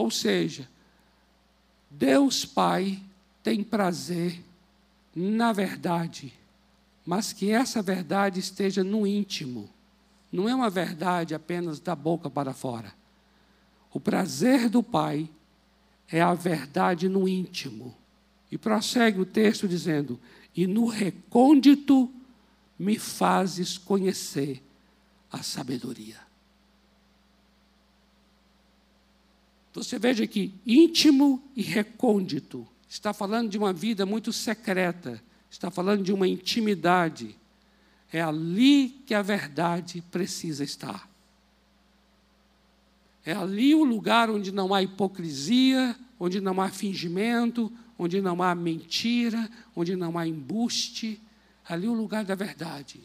Ou 0.00 0.10
seja, 0.10 0.66
Deus 1.90 2.46
Pai 2.46 3.02
tem 3.42 3.62
prazer 3.62 4.42
na 5.14 5.52
verdade, 5.52 6.32
mas 7.04 7.34
que 7.34 7.50
essa 7.50 7.82
verdade 7.82 8.40
esteja 8.40 8.82
no 8.82 9.06
íntimo. 9.06 9.68
Não 10.32 10.48
é 10.48 10.54
uma 10.54 10.70
verdade 10.70 11.34
apenas 11.34 11.80
da 11.80 11.94
boca 11.94 12.30
para 12.30 12.54
fora. 12.54 12.94
O 13.92 14.00
prazer 14.00 14.70
do 14.70 14.82
Pai 14.82 15.28
é 16.10 16.22
a 16.22 16.32
verdade 16.32 17.06
no 17.06 17.28
íntimo. 17.28 17.94
E 18.50 18.56
prossegue 18.56 19.20
o 19.20 19.26
texto 19.26 19.68
dizendo: 19.68 20.18
E 20.56 20.66
no 20.66 20.86
recôndito 20.86 22.10
me 22.78 22.98
fazes 22.98 23.76
conhecer 23.76 24.62
a 25.30 25.42
sabedoria. 25.42 26.29
Você 29.72 29.98
veja 29.98 30.26
que 30.26 30.52
íntimo 30.66 31.42
e 31.54 31.62
recôndito 31.62 32.66
está 32.88 33.12
falando 33.12 33.48
de 33.48 33.56
uma 33.56 33.72
vida 33.72 34.04
muito 34.04 34.32
secreta, 34.32 35.22
está 35.48 35.70
falando 35.70 36.02
de 36.02 36.12
uma 36.12 36.26
intimidade. 36.26 37.36
É 38.12 38.20
ali 38.20 38.88
que 39.06 39.14
a 39.14 39.22
verdade 39.22 40.02
precisa 40.10 40.64
estar. 40.64 41.08
É 43.24 43.32
ali 43.32 43.74
o 43.74 43.84
lugar 43.84 44.28
onde 44.28 44.50
não 44.50 44.74
há 44.74 44.82
hipocrisia, 44.82 45.94
onde 46.18 46.40
não 46.40 46.60
há 46.60 46.68
fingimento, 46.68 47.72
onde 47.96 48.20
não 48.20 48.42
há 48.42 48.54
mentira, 48.56 49.48
onde 49.76 49.94
não 49.94 50.18
há 50.18 50.26
embuste. 50.26 51.20
Ali 51.68 51.86
o 51.86 51.94
lugar 51.94 52.24
da 52.24 52.34
verdade. 52.34 53.00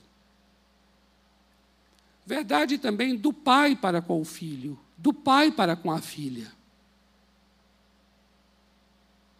Verdade 2.25 2.79
também 2.79 3.15
do 3.15 3.31
pai 3.31 3.75
para 3.75 4.01
com 4.01 4.19
o 4.19 4.25
filho, 4.25 4.79
do 4.97 5.13
pai 5.13 5.51
para 5.51 5.75
com 5.75 5.91
a 5.91 6.01
filha. 6.01 6.54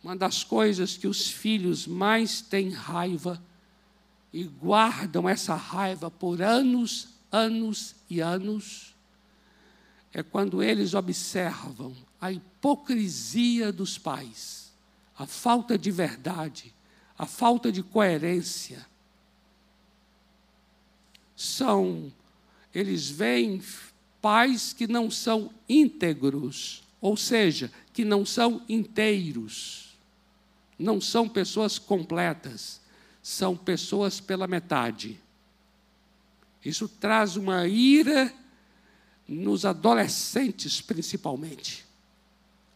Uma 0.06 0.16
das 0.16 0.44
coisas 0.44 0.96
que 0.96 1.08
os 1.08 1.32
filhos 1.32 1.88
mais 1.88 2.40
têm 2.40 2.70
raiva 2.70 3.42
e 4.32 4.44
guardam 4.44 5.28
essa 5.28 5.56
raiva 5.56 6.12
por 6.12 6.44
anos, 6.44 7.08
anos 7.32 7.96
e 8.08 8.20
anos, 8.20 8.94
é 10.14 10.22
quando 10.22 10.62
eles 10.62 10.94
observam 10.94 11.96
a 12.22 12.32
hipocrisia 12.32 13.74
dos 13.74 13.98
pais, 13.98 14.72
a 15.18 15.26
falta 15.26 15.76
de 15.76 15.90
verdade, 15.90 16.72
a 17.18 17.26
falta 17.26 17.72
de 17.72 17.82
coerência. 17.82 18.86
São, 21.36 22.14
eles 22.72 23.10
veem 23.10 23.60
pais 24.22 24.72
que 24.72 24.86
não 24.86 25.10
são 25.10 25.50
íntegros, 25.68 26.84
ou 27.02 27.18
seja, 27.18 27.72
que 27.92 28.06
não 28.06 28.24
são 28.24 28.62
inteiros 28.70 29.86
não 30.78 31.00
são 31.00 31.28
pessoas 31.28 31.80
completas, 31.80 32.82
são 33.22 33.56
pessoas 33.56 34.20
pela 34.20 34.48
metade. 34.48 35.20
Isso 36.64 36.88
traz 36.88 37.36
uma 37.36 37.68
ira 37.68 38.34
nos 39.28 39.66
adolescentes, 39.66 40.82
principalmente. 40.82 41.86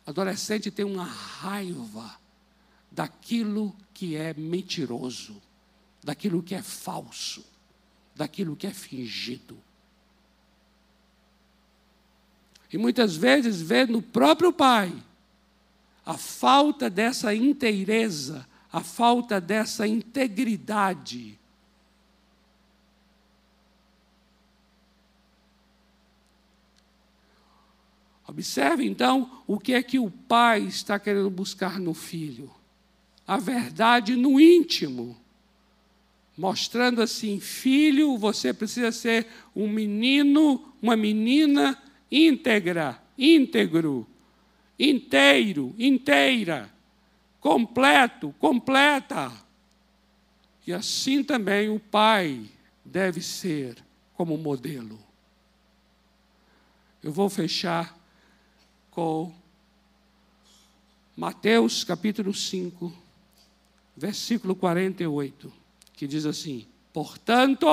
adolescente 0.06 0.72
tem 0.72 0.86
uma 0.86 1.04
raiva 1.04 2.20
daquilo 2.91 3.76
que 3.93 4.16
é 4.16 4.34
mentiroso, 4.34 5.39
daquilo 6.04 6.41
que 6.41 6.56
é 6.56 6.62
falso, 6.62 7.45
daquilo 8.16 8.56
que 8.56 8.66
é 8.66 8.72
fingido. 8.72 9.58
E 12.72 12.78
muitas 12.78 13.16
vezes 13.16 13.62
vê 13.62 13.86
no 13.86 14.02
próprio 14.02 14.54
pai 14.54 14.93
a 16.10 16.18
falta 16.18 16.89
dessa 16.89 17.36
inteireza, 17.36 18.47
a 18.74 18.82
falta 18.82 19.39
dessa 19.39 19.88
integridade. 19.88 21.38
Observe 28.28 28.88
então 28.88 29.43
o 29.45 29.60
que 29.60 29.72
é 29.72 29.84
que 29.84 29.99
o 29.99 30.10
pai 30.10 30.62
está 30.62 30.97
querendo 30.97 31.30
buscar 31.30 31.80
no 31.80 31.93
filho. 31.93 32.49
A 33.28 33.38
verdade 33.38 34.16
no 34.16 34.39
íntimo. 34.39 35.16
Mostrando 36.36 37.03
assim, 37.03 37.39
filho, 37.39 38.18
você 38.18 38.51
precisa 38.51 38.91
ser 38.91 39.28
um 39.55 39.70
menino, 39.70 40.74
uma 40.82 40.95
menina 40.95 41.78
íntegra, 42.12 42.99
íntegro, 43.16 44.09
inteiro, 44.80 45.76
inteira, 45.78 46.72
completo, 47.40 48.34
completa. 48.40 49.32
E 50.66 50.72
assim 50.72 51.24
também 51.24 51.70
o 51.70 51.80
pai 51.80 52.50
deve 52.86 53.22
ser 53.22 53.78
como 54.14 54.38
modelo. 54.38 55.00
Eu 57.04 57.12
vou 57.12 57.30
fechar 57.30 57.98
com 58.92 59.34
Mateus 61.16 61.84
capítulo 61.84 62.34
5, 62.34 62.94
versículo 63.96 64.56
48, 64.56 65.52
que 65.94 66.08
diz 66.08 66.26
assim: 66.26 66.68
Portanto, 66.94 67.68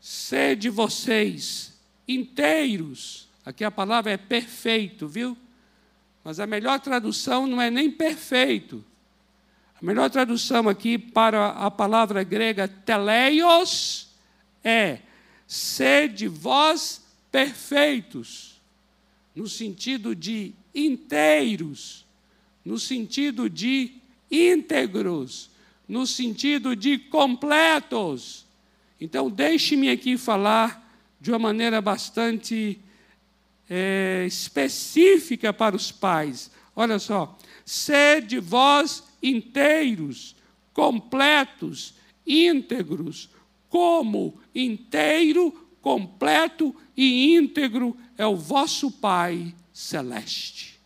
sede 0.00 0.70
vocês 0.70 1.78
inteiros 2.06 3.27
Aqui 3.48 3.64
a 3.64 3.70
palavra 3.70 4.12
é 4.12 4.18
perfeito, 4.18 5.08
viu? 5.08 5.34
Mas 6.22 6.38
a 6.38 6.46
melhor 6.46 6.78
tradução 6.80 7.46
não 7.46 7.62
é 7.62 7.70
nem 7.70 7.90
perfeito. 7.90 8.84
A 9.80 9.86
melhor 9.86 10.10
tradução 10.10 10.68
aqui 10.68 10.98
para 10.98 11.52
a 11.52 11.70
palavra 11.70 12.22
grega 12.22 12.68
teleios 12.68 14.10
é 14.62 14.98
sede 15.46 16.28
vós 16.28 17.02
perfeitos, 17.32 18.60
no 19.34 19.48
sentido 19.48 20.14
de 20.14 20.52
inteiros, 20.74 22.04
no 22.62 22.78
sentido 22.78 23.48
de 23.48 23.94
íntegros, 24.30 25.48
no 25.88 26.06
sentido 26.06 26.76
de 26.76 26.98
completos. 26.98 28.44
Então, 29.00 29.30
deixe-me 29.30 29.88
aqui 29.88 30.18
falar 30.18 30.86
de 31.18 31.30
uma 31.30 31.38
maneira 31.38 31.80
bastante 31.80 32.78
é, 33.68 34.24
específica 34.26 35.52
para 35.52 35.76
os 35.76 35.92
pais. 35.92 36.50
Olha 36.74 36.98
só, 36.98 37.36
sede 37.64 38.38
vós 38.38 39.02
inteiros, 39.22 40.36
completos, 40.72 41.94
íntegros, 42.26 43.28
como 43.68 44.40
inteiro, 44.54 45.52
completo 45.82 46.74
e 46.96 47.34
íntegro 47.34 47.96
é 48.16 48.26
o 48.26 48.36
vosso 48.36 48.90
Pai 48.90 49.54
celeste. 49.72 50.78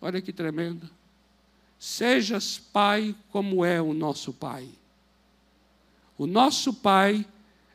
Olha 0.00 0.20
que 0.20 0.32
tremendo. 0.32 0.88
Sejas 1.78 2.58
Pai 2.58 3.14
como 3.30 3.64
é 3.64 3.80
o 3.80 3.94
nosso 3.94 4.32
Pai. 4.32 4.68
O 6.18 6.26
nosso 6.26 6.74
Pai 6.74 7.26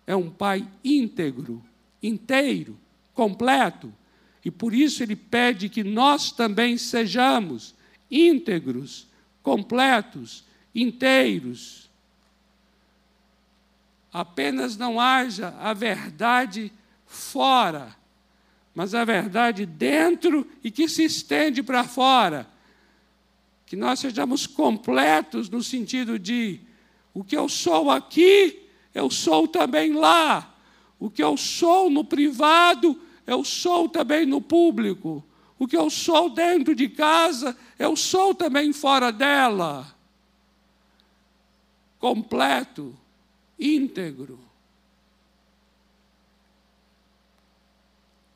é 0.05 0.15
um 0.15 0.29
Pai 0.29 0.67
íntegro, 0.83 1.63
inteiro, 2.01 2.77
completo. 3.15 3.91
E 4.43 4.51
por 4.51 4.75
isso 4.75 5.01
ele 5.01 5.15
pede 5.15 5.69
que 5.69 5.83
nós 5.83 6.31
também 6.31 6.77
sejamos 6.77 7.73
íntegros, 8.11 9.07
completos, 9.41 10.43
inteiros. 10.73 11.89
Apenas 14.13 14.77
não 14.77 14.99
haja 14.99 15.55
a 15.59 15.73
verdade 15.73 16.71
fora, 17.07 17.95
mas 18.73 18.93
a 18.93 19.03
verdade 19.03 19.65
dentro 19.65 20.47
e 20.63 20.69
que 20.69 20.87
se 20.87 21.03
estende 21.03 21.63
para 21.63 21.83
fora. 21.83 22.47
Que 23.65 23.75
nós 23.75 23.99
sejamos 23.99 24.45
completos 24.45 25.49
no 25.49 25.63
sentido 25.63 26.19
de 26.19 26.59
o 27.13 27.23
que 27.23 27.35
eu 27.35 27.49
sou 27.49 27.89
aqui, 27.89 28.69
eu 28.93 29.09
sou 29.09 29.47
também 29.47 29.93
lá. 29.93 30.54
O 30.99 31.09
que 31.09 31.23
eu 31.23 31.35
sou 31.37 31.89
no 31.89 32.03
privado, 32.03 32.99
eu 33.25 33.43
sou 33.43 33.89
também 33.89 34.25
no 34.25 34.41
público. 34.41 35.23
O 35.57 35.67
que 35.67 35.77
eu 35.77 35.89
sou 35.89 36.29
dentro 36.29 36.75
de 36.75 36.89
casa, 36.89 37.57
eu 37.79 37.95
sou 37.95 38.35
também 38.35 38.73
fora 38.73 39.11
dela. 39.11 39.95
Completo, 41.99 42.95
íntegro. 43.59 44.39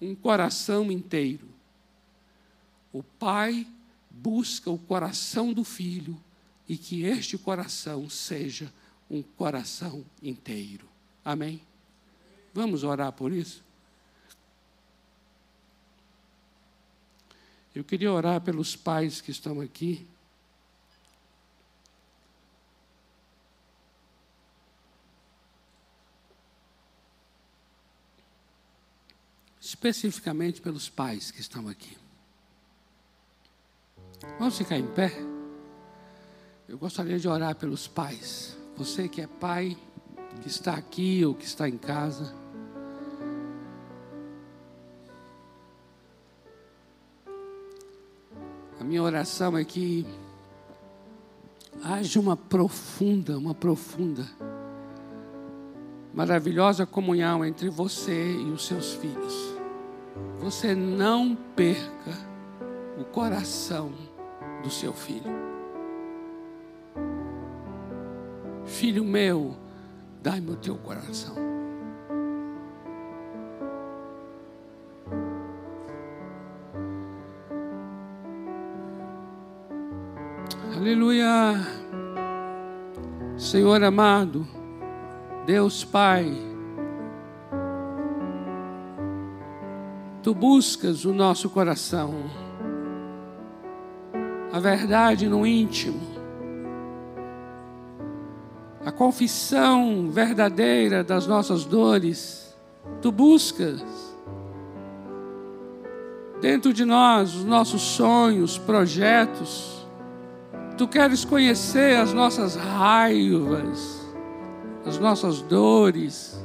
Um 0.02 0.16
coração 0.16 0.92
inteiro. 0.92 1.48
O 2.92 3.04
pai 3.04 3.68
busca 4.10 4.70
o 4.70 4.78
coração 4.78 5.54
do 5.54 5.64
filho 5.64 6.20
e 6.68 6.78
que 6.78 7.04
este 7.04 7.38
coração 7.38 8.10
seja 8.10 8.72
um 9.10 9.22
coração 9.22 10.06
inteiro. 10.22 10.88
Amém? 11.24 11.62
Vamos 12.54 12.84
orar 12.84 13.12
por 13.12 13.32
isso? 13.32 13.64
Eu 17.74 17.84
queria 17.84 18.12
orar 18.12 18.42
pelos 18.42 18.76
pais 18.76 19.22
que 19.22 19.32
estão 19.32 19.62
aqui. 19.62 20.08
Especificamente 29.62 30.60
pelos 30.62 30.90
pais 30.90 31.30
que 31.30 31.40
estão 31.40 31.68
aqui. 31.68 31.96
Vamos 34.40 34.58
ficar 34.58 34.78
em 34.78 34.88
pé? 34.88 35.14
Eu 36.68 36.78
gostaria 36.78 37.20
de 37.20 37.28
orar 37.28 37.56
pelos 37.56 37.88
pais. 37.88 38.58
Você 38.76 39.08
que 39.08 39.22
é 39.22 39.28
pai, 39.28 39.78
que 40.42 40.48
está 40.48 40.74
aqui 40.74 41.26
ou 41.26 41.34
que 41.34 41.46
está 41.46 41.68
em 41.68 41.78
casa. 41.78 42.34
A 48.80 48.84
minha 48.84 49.04
oração 49.04 49.58
é 49.58 49.64
que 49.64 50.06
haja 51.84 52.20
uma 52.20 52.38
profunda, 52.38 53.38
uma 53.38 53.54
profunda, 53.54 54.26
maravilhosa 56.14 56.86
comunhão 56.86 57.44
entre 57.46 57.70
você 57.70 58.32
e 58.32 58.52
os 58.52 58.66
seus 58.66 58.94
filhos. 58.94 59.54
Você 60.40 60.74
não 60.74 61.36
perca 61.56 62.12
o 62.98 63.04
coração 63.06 63.92
do 64.64 64.70
seu 64.70 64.94
filho. 64.94 65.32
Filho 68.66 69.04
meu, 69.04 69.56
dai-me 70.22 70.52
o 70.52 70.56
teu 70.56 70.76
coração. 70.76 71.36
Aleluia. 80.76 81.80
Senhor 83.38 83.84
amado, 83.84 84.46
Deus 85.46 85.84
Pai, 85.84 86.50
Tu 90.22 90.34
buscas 90.36 91.06
o 91.06 91.14
nosso 91.14 91.50
coração, 91.50 92.14
a 94.52 94.60
verdade 94.60 95.30
no 95.30 95.48
íntimo, 95.48 96.00
confissão 99.00 100.10
verdadeira 100.12 101.06
das 101.06 101.26
nossas 101.26 101.64
dores, 101.64 102.54
Tu 103.02 103.14
buscas 103.14 103.82
dentro 106.42 106.74
de 106.74 106.84
nós 106.84 107.34
os 107.34 107.46
nossos 107.46 107.82
sonhos, 107.82 108.58
projetos, 108.58 109.88
Tu 110.78 110.86
queres 110.86 111.24
conhecer 111.24 111.96
as 111.96 112.12
nossas 112.12 112.58
raivas, 112.58 114.06
as 114.86 115.00
nossas 115.00 115.42
dores. 115.44 116.38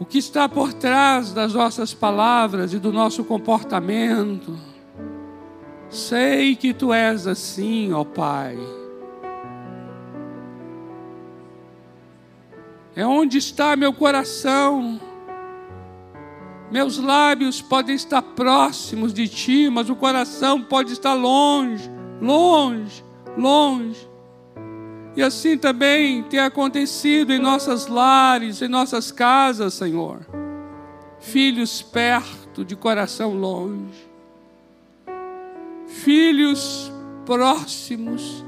O 0.00 0.06
que 0.06 0.16
está 0.16 0.48
por 0.48 0.72
trás 0.72 1.34
das 1.34 1.52
nossas 1.52 1.92
palavras 1.92 2.72
e 2.72 2.78
do 2.78 2.90
nosso 2.90 3.22
comportamento. 3.24 4.75
Sei 5.88 6.56
que 6.56 6.74
tu 6.74 6.92
és 6.92 7.26
assim, 7.26 7.92
ó 7.92 8.04
Pai. 8.04 8.58
É 12.94 13.06
onde 13.06 13.38
está 13.38 13.76
meu 13.76 13.92
coração. 13.92 14.98
Meus 16.70 16.98
lábios 16.98 17.60
podem 17.60 17.94
estar 17.94 18.22
próximos 18.22 19.12
de 19.12 19.28
ti, 19.28 19.68
mas 19.70 19.88
o 19.88 19.94
coração 19.94 20.60
pode 20.62 20.92
estar 20.92 21.14
longe, 21.14 21.88
longe, 22.20 23.04
longe. 23.36 24.08
E 25.14 25.22
assim 25.22 25.56
também 25.56 26.22
tem 26.24 26.40
acontecido 26.40 27.32
em 27.32 27.38
nossas 27.38 27.86
lares, 27.86 28.60
em 28.60 28.68
nossas 28.68 29.12
casas, 29.12 29.74
Senhor. 29.74 30.26
Filhos 31.20 31.82
perto, 31.82 32.64
de 32.64 32.74
coração 32.74 33.34
longe. 33.34 34.05
Filhos 36.02 36.92
próximos, 37.24 38.44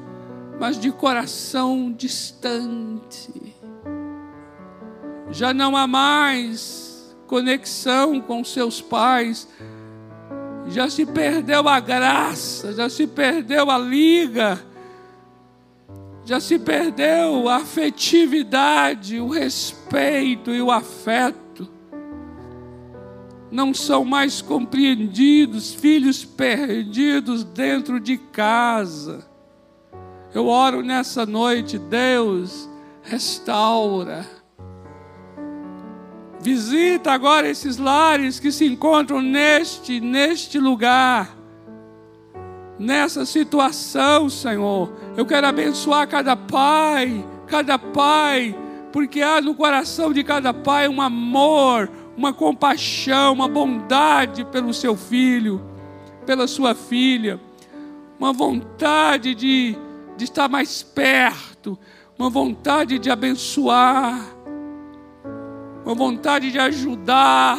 mas 0.61 0.79
de 0.79 0.91
coração 0.93 1.93
distante. 1.93 3.55
Já 5.31 5.53
não 5.53 5.77
há 5.77 5.87
mais 5.87 7.17
conexão 7.27 8.21
com 8.21 8.43
seus 8.45 8.81
pais, 8.81 9.49
já 10.69 10.89
se 10.89 11.05
perdeu 11.05 11.69
a 11.69 11.81
graça, 11.81 12.73
já 12.73 12.89
se 12.89 13.07
perdeu 13.07 13.71
a 13.71 13.79
liga, 13.79 14.65
já 16.25 16.41
se 16.41 16.59
perdeu 16.59 17.49
a 17.49 17.57
afetividade, 17.57 19.19
o 19.21 19.29
respeito 19.29 20.51
e 20.51 20.63
o 20.63 20.71
afeto. 20.71 21.48
Não 23.51 23.73
são 23.73 24.05
mais 24.05 24.43
compreendidos, 24.43 25.73
filhos 25.73 26.25
perdidos 26.25 27.45
dentro 27.45 27.99
de 27.99 28.17
casa. 28.19 29.27
Eu 30.35 30.47
oro 30.47 30.83
nessa 30.83 31.25
noite, 31.25 31.79
Deus, 31.79 32.69
restaura 33.03 34.39
Visita 36.41 37.13
agora 37.13 37.49
esses 37.49 37.79
lares 37.79 38.39
que 38.39 38.53
se 38.53 38.65
encontram 38.65 39.21
neste, 39.21 40.01
neste 40.01 40.59
lugar, 40.59 41.37
nessa 42.79 43.27
situação, 43.27 44.29
Senhor. 44.29 44.93
Eu 45.17 45.27
quero 45.27 45.49
abençoar 45.49 46.07
cada 46.07 46.37
pai, 46.37 47.25
cada 47.49 47.77
pai, 47.77 48.57
porque 48.93 49.21
há 49.21 49.41
no 49.41 49.55
coração 49.55 50.13
de 50.13 50.23
cada 50.23 50.55
pai 50.55 50.89
um 50.89 51.03
amor, 51.03 51.91
uma 52.19 52.35
compaixão, 52.35 53.33
uma 53.33 53.49
bondade 53.49 54.45
pelo 54.45 54.75
seu 54.75 54.95
filho, 54.95 55.65
pela 56.27 56.47
sua 56.47 56.75
filha, 56.75 57.41
uma 58.19 58.35
vontade 58.35 59.35
de, 59.35 59.75
de 60.17 60.25
estar 60.25 60.51
mais 60.51 60.83
perto, 60.83 61.79
uma 62.19 62.29
vontade 62.29 62.99
de 62.99 63.11
abençoar 63.11 64.37
uma 65.89 65.95
vontade 65.95 66.53
de 66.53 66.59
ajudar. 66.59 67.59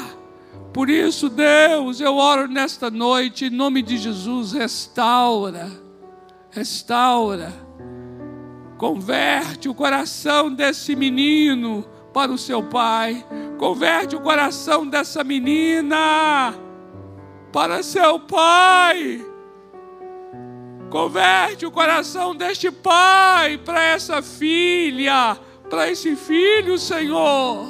Por 0.71 0.87
isso, 0.87 1.29
Deus, 1.29 1.99
eu 1.99 2.15
oro 2.15 2.47
nesta 2.47 2.91
noite, 2.91 3.45
em 3.45 3.49
nome 3.49 3.81
de 3.81 3.97
Jesus, 3.97 4.51
restaura, 4.51 5.67
restaura, 6.51 7.51
converte 8.77 9.67
o 9.67 9.73
coração 9.73 10.53
desse 10.53 10.95
menino 10.95 11.83
para 12.13 12.31
o 12.31 12.37
seu 12.37 12.61
pai, 12.61 13.25
converte 13.59 14.15
o 14.15 14.21
coração 14.21 14.87
dessa 14.87 15.21
menina 15.21 16.55
para 17.51 17.83
seu 17.83 18.17
pai. 18.17 19.23
Converte 20.89 21.65
o 21.65 21.71
coração 21.71 22.33
deste 22.33 22.71
pai 22.71 23.57
para 23.57 23.83
essa 23.83 24.21
filha, 24.21 25.37
para 25.69 25.91
esse 25.91 26.15
filho, 26.15 26.79
Senhor. 26.79 27.67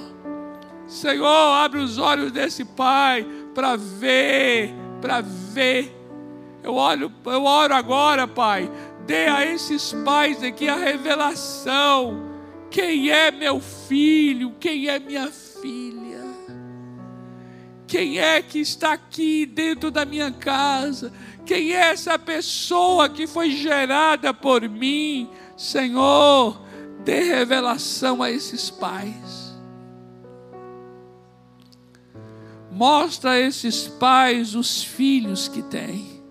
Senhor, 0.86 1.54
abre 1.56 1.80
os 1.80 1.98
olhos 1.98 2.32
desse 2.32 2.64
pai 2.64 3.26
para 3.56 3.76
ver, 3.76 4.72
para 5.02 5.22
ver. 5.22 5.96
Eu 6.64 6.76
olho, 6.76 7.12
eu 7.26 7.44
oro 7.44 7.74
agora, 7.74 8.28
Pai. 8.28 8.70
Dê 9.06 9.28
a 9.28 9.46
esses 9.46 9.92
pais 10.06 10.44
aqui 10.44 10.70
a 10.70 10.76
revelação. 10.76 12.30
Quem 12.70 13.10
é 13.10 13.32
meu 13.32 13.60
filho? 13.60 14.54
Quem 14.60 14.88
é 14.88 15.00
minha 15.00 15.28
filha? 15.28 15.49
Quem 17.90 18.20
é 18.20 18.40
que 18.40 18.60
está 18.60 18.94
aqui 18.94 19.48
dentro 19.48 19.90
da 19.90 20.06
minha 20.06 20.32
casa? 20.32 21.12
Quem 21.44 21.74
é 21.74 21.90
essa 21.90 22.20
pessoa 22.20 23.10
que 23.10 23.26
foi 23.26 23.50
gerada 23.50 24.32
por 24.32 24.62
mim? 24.70 25.28
Senhor, 25.58 26.62
dê 27.04 27.24
revelação 27.24 28.22
a 28.22 28.30
esses 28.30 28.70
pais. 28.70 29.58
Mostra 32.72 33.32
a 33.32 33.40
esses 33.40 33.88
pais 33.88 34.54
os 34.54 34.84
filhos 34.84 35.48
que 35.48 35.64
têm. 35.64 36.22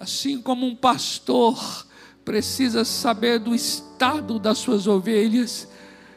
Assim 0.00 0.42
como 0.42 0.66
um 0.66 0.74
pastor 0.74 1.86
precisa 2.24 2.84
saber 2.84 3.38
do 3.38 3.54
estado 3.54 4.40
das 4.40 4.58
suas 4.58 4.88
ovelhas. 4.88 5.68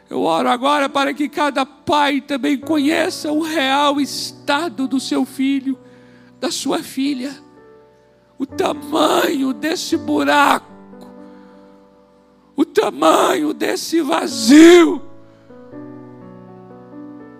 Eu 0.08 0.22
oro 0.22 0.48
agora 0.48 0.88
para 0.88 1.12
que 1.12 1.28
cada 1.28 1.66
pai 1.66 2.20
também 2.20 2.56
conheça 2.56 3.32
o 3.32 3.42
real 3.42 4.00
estado 4.00 4.86
do 4.86 5.00
seu 5.00 5.24
filho, 5.24 5.76
da 6.38 6.50
sua 6.50 6.78
filha, 6.78 7.34
o 8.38 8.46
tamanho 8.46 9.52
desse 9.52 9.96
buraco, 9.96 10.66
o 12.54 12.64
tamanho 12.64 13.52
desse 13.52 14.00
vazio, 14.00 15.02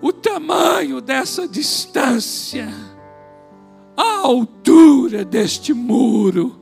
o 0.01 0.11
tamanho 0.11 0.99
dessa 0.99 1.47
distância, 1.47 2.67
a 3.95 4.17
altura 4.19 5.23
deste 5.23 5.73
muro. 5.73 6.59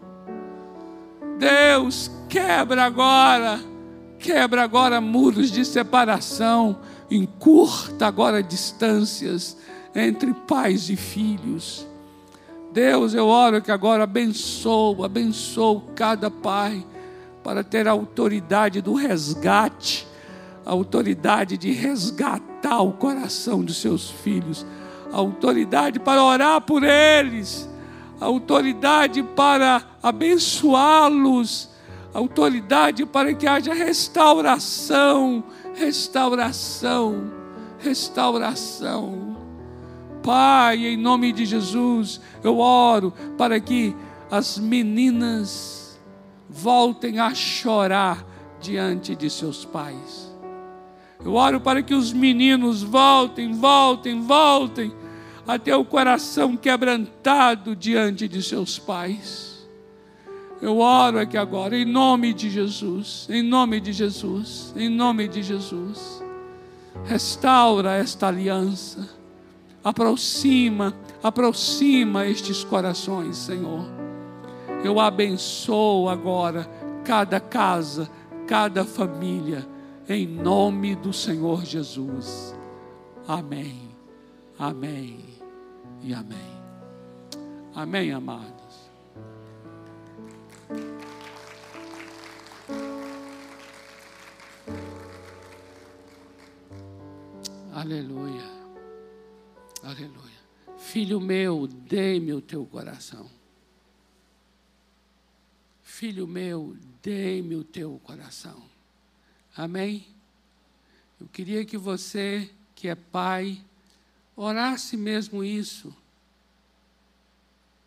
Deus, 1.39 2.11
quebra 2.29 2.83
agora, 2.83 3.59
quebra 4.25 4.63
agora 4.63 4.99
muros 4.99 5.51
de 5.51 5.63
separação, 5.63 6.79
encurta 7.11 8.07
agora 8.07 8.41
distâncias 8.41 9.55
entre 9.93 10.33
pais 10.33 10.89
e 10.89 10.95
filhos. 10.95 11.85
Deus, 12.73 13.13
eu 13.13 13.27
oro 13.27 13.61
que 13.61 13.71
agora 13.71 14.03
abençoa, 14.03 15.05
abençoa 15.05 15.83
cada 15.95 16.31
pai 16.31 16.83
para 17.43 17.63
ter 17.63 17.87
a 17.87 17.91
autoridade 17.91 18.81
do 18.81 18.95
resgate, 18.95 20.07
a 20.65 20.71
autoridade 20.71 21.55
de 21.55 21.71
resgatar 21.71 22.81
o 22.81 22.93
coração 22.93 23.63
dos 23.63 23.77
seus 23.77 24.09
filhos, 24.09 24.65
a 25.13 25.17
autoridade 25.17 25.99
para 25.99 26.23
orar 26.23 26.61
por 26.61 26.81
eles, 26.81 27.69
a 28.19 28.25
autoridade 28.25 29.21
para 29.21 29.83
abençoá-los, 30.01 31.74
autoridade 32.15 33.05
para 33.05 33.33
que 33.33 33.45
haja 33.45 33.73
restauração, 33.73 35.43
restauração, 35.73 37.29
restauração. 37.77 39.35
Pai, 40.23 40.87
em 40.87 40.97
nome 40.97 41.33
de 41.33 41.45
Jesus, 41.45 42.21
eu 42.41 42.59
oro 42.59 43.13
para 43.37 43.59
que 43.59 43.93
as 44.31 44.57
meninas 44.57 45.99
voltem 46.49 47.19
a 47.19 47.33
chorar 47.35 48.25
diante 48.61 49.13
de 49.13 49.29
seus 49.29 49.65
pais. 49.65 50.33
Eu 51.23 51.33
oro 51.33 51.59
para 51.59 51.83
que 51.83 51.93
os 51.93 52.13
meninos 52.13 52.81
voltem, 52.81 53.53
voltem, 53.53 54.21
voltem 54.21 54.93
a 55.45 55.59
ter 55.59 55.73
o 55.73 55.83
coração 55.83 56.55
quebrantado 56.55 57.75
diante 57.75 58.27
de 58.27 58.41
seus 58.41 58.79
pais. 58.79 59.54
Eu 60.61 60.79
oro 60.79 61.19
aqui 61.19 61.37
agora, 61.37 61.77
em 61.77 61.85
nome 61.85 62.33
de 62.33 62.49
Jesus, 62.49 63.27
em 63.29 63.41
nome 63.41 63.79
de 63.79 63.91
Jesus, 63.93 64.73
em 64.75 64.89
nome 64.89 65.27
de 65.27 65.43
Jesus. 65.43 66.23
Restaura 67.05 67.93
esta 67.93 68.27
aliança 68.27 69.15
aproxima, 69.85 70.95
aproxima 71.21 72.25
estes 72.25 72.63
corações, 72.63 73.37
Senhor. 73.37 73.85
Eu 74.83 74.99
abençoo 74.99 76.09
agora 76.09 76.67
cada 77.03 77.39
casa, 77.39 78.09
cada 78.47 78.83
família, 78.83 79.63
em 80.09 80.25
nome 80.25 80.95
do 80.95 81.13
Senhor 81.13 81.63
Jesus. 81.63 82.55
Amém, 83.27 83.79
amém 84.57 85.19
e 86.01 86.15
amém. 86.15 86.55
Amém, 87.75 88.11
amados. 88.11 88.54
Aleluia. 97.75 98.49
Aleluia. 99.83 100.39
Filho 100.77 101.19
meu, 101.19 101.67
dê-me 101.67 102.31
o 102.31 102.39
teu 102.39 102.65
coração. 102.65 103.29
Filho 105.83 106.25
meu, 106.25 106.77
dê-me 107.03 107.53
o 107.53 107.65
teu 107.65 107.99
coração. 108.01 108.63
Amém? 109.57 110.07
Eu 111.19 111.27
queria 111.27 111.65
que 111.65 111.77
você, 111.77 112.49
que 112.73 112.87
é 112.87 112.95
pai, 112.95 113.61
orasse 114.37 114.95
mesmo 114.95 115.43
isso 115.43 115.93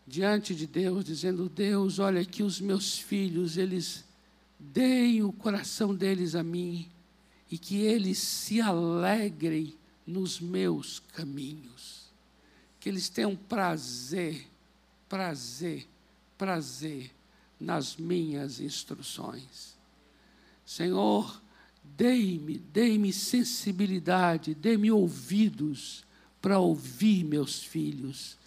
diante 0.07 0.55
de 0.55 0.66
Deus, 0.66 1.03
dizendo: 1.03 1.49
Deus, 1.49 1.99
olha 1.99 2.20
aqui 2.20 2.43
os 2.43 2.61
meus 2.61 2.99
filhos, 2.99 3.57
eles 3.57 4.05
deem 4.59 5.22
o 5.22 5.32
coração 5.32 5.95
deles 5.95 6.34
a 6.34 6.43
mim 6.43 6.91
e 7.51 7.57
que 7.57 7.78
eles 7.78 8.18
se 8.18 8.61
alegrem 8.61 9.78
nos 10.09 10.40
meus 10.40 11.00
caminhos. 11.12 12.09
Que 12.80 12.88
eles 12.88 13.11
tenham 13.11 13.36
prazer, 13.36 14.48
prazer, 15.06 15.86
prazer 16.38 17.11
nas 17.61 17.96
minhas 17.96 18.59
instruções. 18.59 19.76
Senhor, 20.64 21.42
dei-me, 21.84 22.59
dei-me 22.59 23.12
sensibilidade, 23.12 24.54
dei-me 24.54 24.90
ouvidos 24.90 26.04
para 26.40 26.59
ouvir 26.59 27.24
meus 27.24 27.62
filhos, 27.62 28.38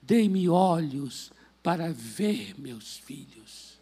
dei-me 0.00 0.48
olhos 0.48 1.30
para 1.62 1.92
ver 1.92 2.58
meus 2.58 2.96
filhos. 2.96 3.78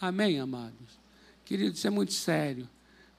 Amém, 0.00 0.40
amados? 0.40 0.98
Querido, 1.44 1.74
isso 1.74 1.86
é 1.86 1.90
muito 1.90 2.12
sério. 2.12 2.68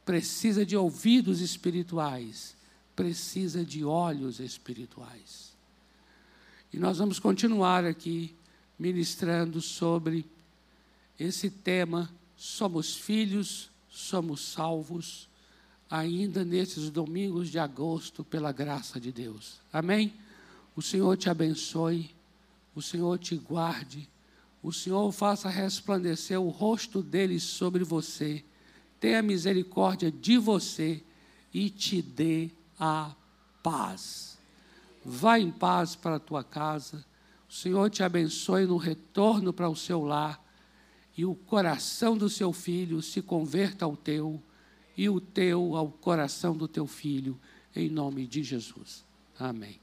Precisa 0.05 0.65
de 0.65 0.76
ouvidos 0.76 1.41
espirituais 1.41 2.57
precisa 3.00 3.64
de 3.64 3.82
olhos 3.86 4.41
espirituais. 4.41 5.54
E 6.74 6.78
nós 6.78 6.97
vamos 6.97 7.18
continuar 7.18 7.86
aqui 7.86 8.36
ministrando 8.78 9.62
sobre 9.62 10.26
esse 11.18 11.50
tema: 11.50 12.10
somos 12.36 12.97
filhos, 12.97 13.72
somos 13.89 14.41
salvos, 14.41 15.30
ainda 15.89 16.43
nesses 16.43 16.89
domingos 16.89 17.47
de 17.47 17.58
agosto, 17.58 18.22
pela 18.22 18.52
graça 18.52 19.00
de 19.00 19.14
Deus. 19.14 19.62
Amém? 19.72 20.14
O 20.76 20.82
Senhor 20.82 21.16
te 21.16 21.30
abençoe, 21.30 22.10
o 22.76 22.82
Senhor 22.82 23.18
te 23.18 23.38
guarde, 23.38 24.10
o 24.62 24.74
Senhor 24.74 25.10
faça 25.14 25.47
resplandecer 25.47 26.38
o 26.38 26.50
rosto 26.50 27.02
dele 27.02 27.39
sobre 27.39 27.86
você, 27.86 28.43
tenha 29.00 29.22
misericórdia 29.22 30.12
de 30.12 30.38
você 30.38 31.02
e 31.54 31.70
te 31.70 32.02
dê 32.02 32.52
a 32.80 33.13
paz. 33.61 34.39
Vá 35.03 35.39
em 35.39 35.51
paz 35.51 35.95
para 35.95 36.15
a 36.15 36.19
tua 36.19 36.43
casa. 36.43 37.05
O 37.49 37.53
Senhor 37.53 37.89
te 37.89 38.03
abençoe 38.03 38.65
no 38.65 38.77
retorno 38.77 39.51
para 39.51 39.69
o 39.69 39.75
seu 39.75 40.03
lar. 40.03 40.43
E 41.17 41.25
o 41.25 41.36
coração 41.36 42.17
do 42.17 42.30
seu 42.30 42.53
filho 42.53 43.01
se 43.01 43.21
converta 43.21 43.84
ao 43.84 43.97
teu, 43.97 44.41
e 44.95 45.09
o 45.09 45.19
teu 45.19 45.75
ao 45.75 45.91
coração 45.91 46.55
do 46.55 46.67
teu 46.67 46.88
filho, 46.88 47.38
em 47.75 47.89
nome 47.89 48.25
de 48.25 48.41
Jesus. 48.41 49.03
Amém. 49.38 49.80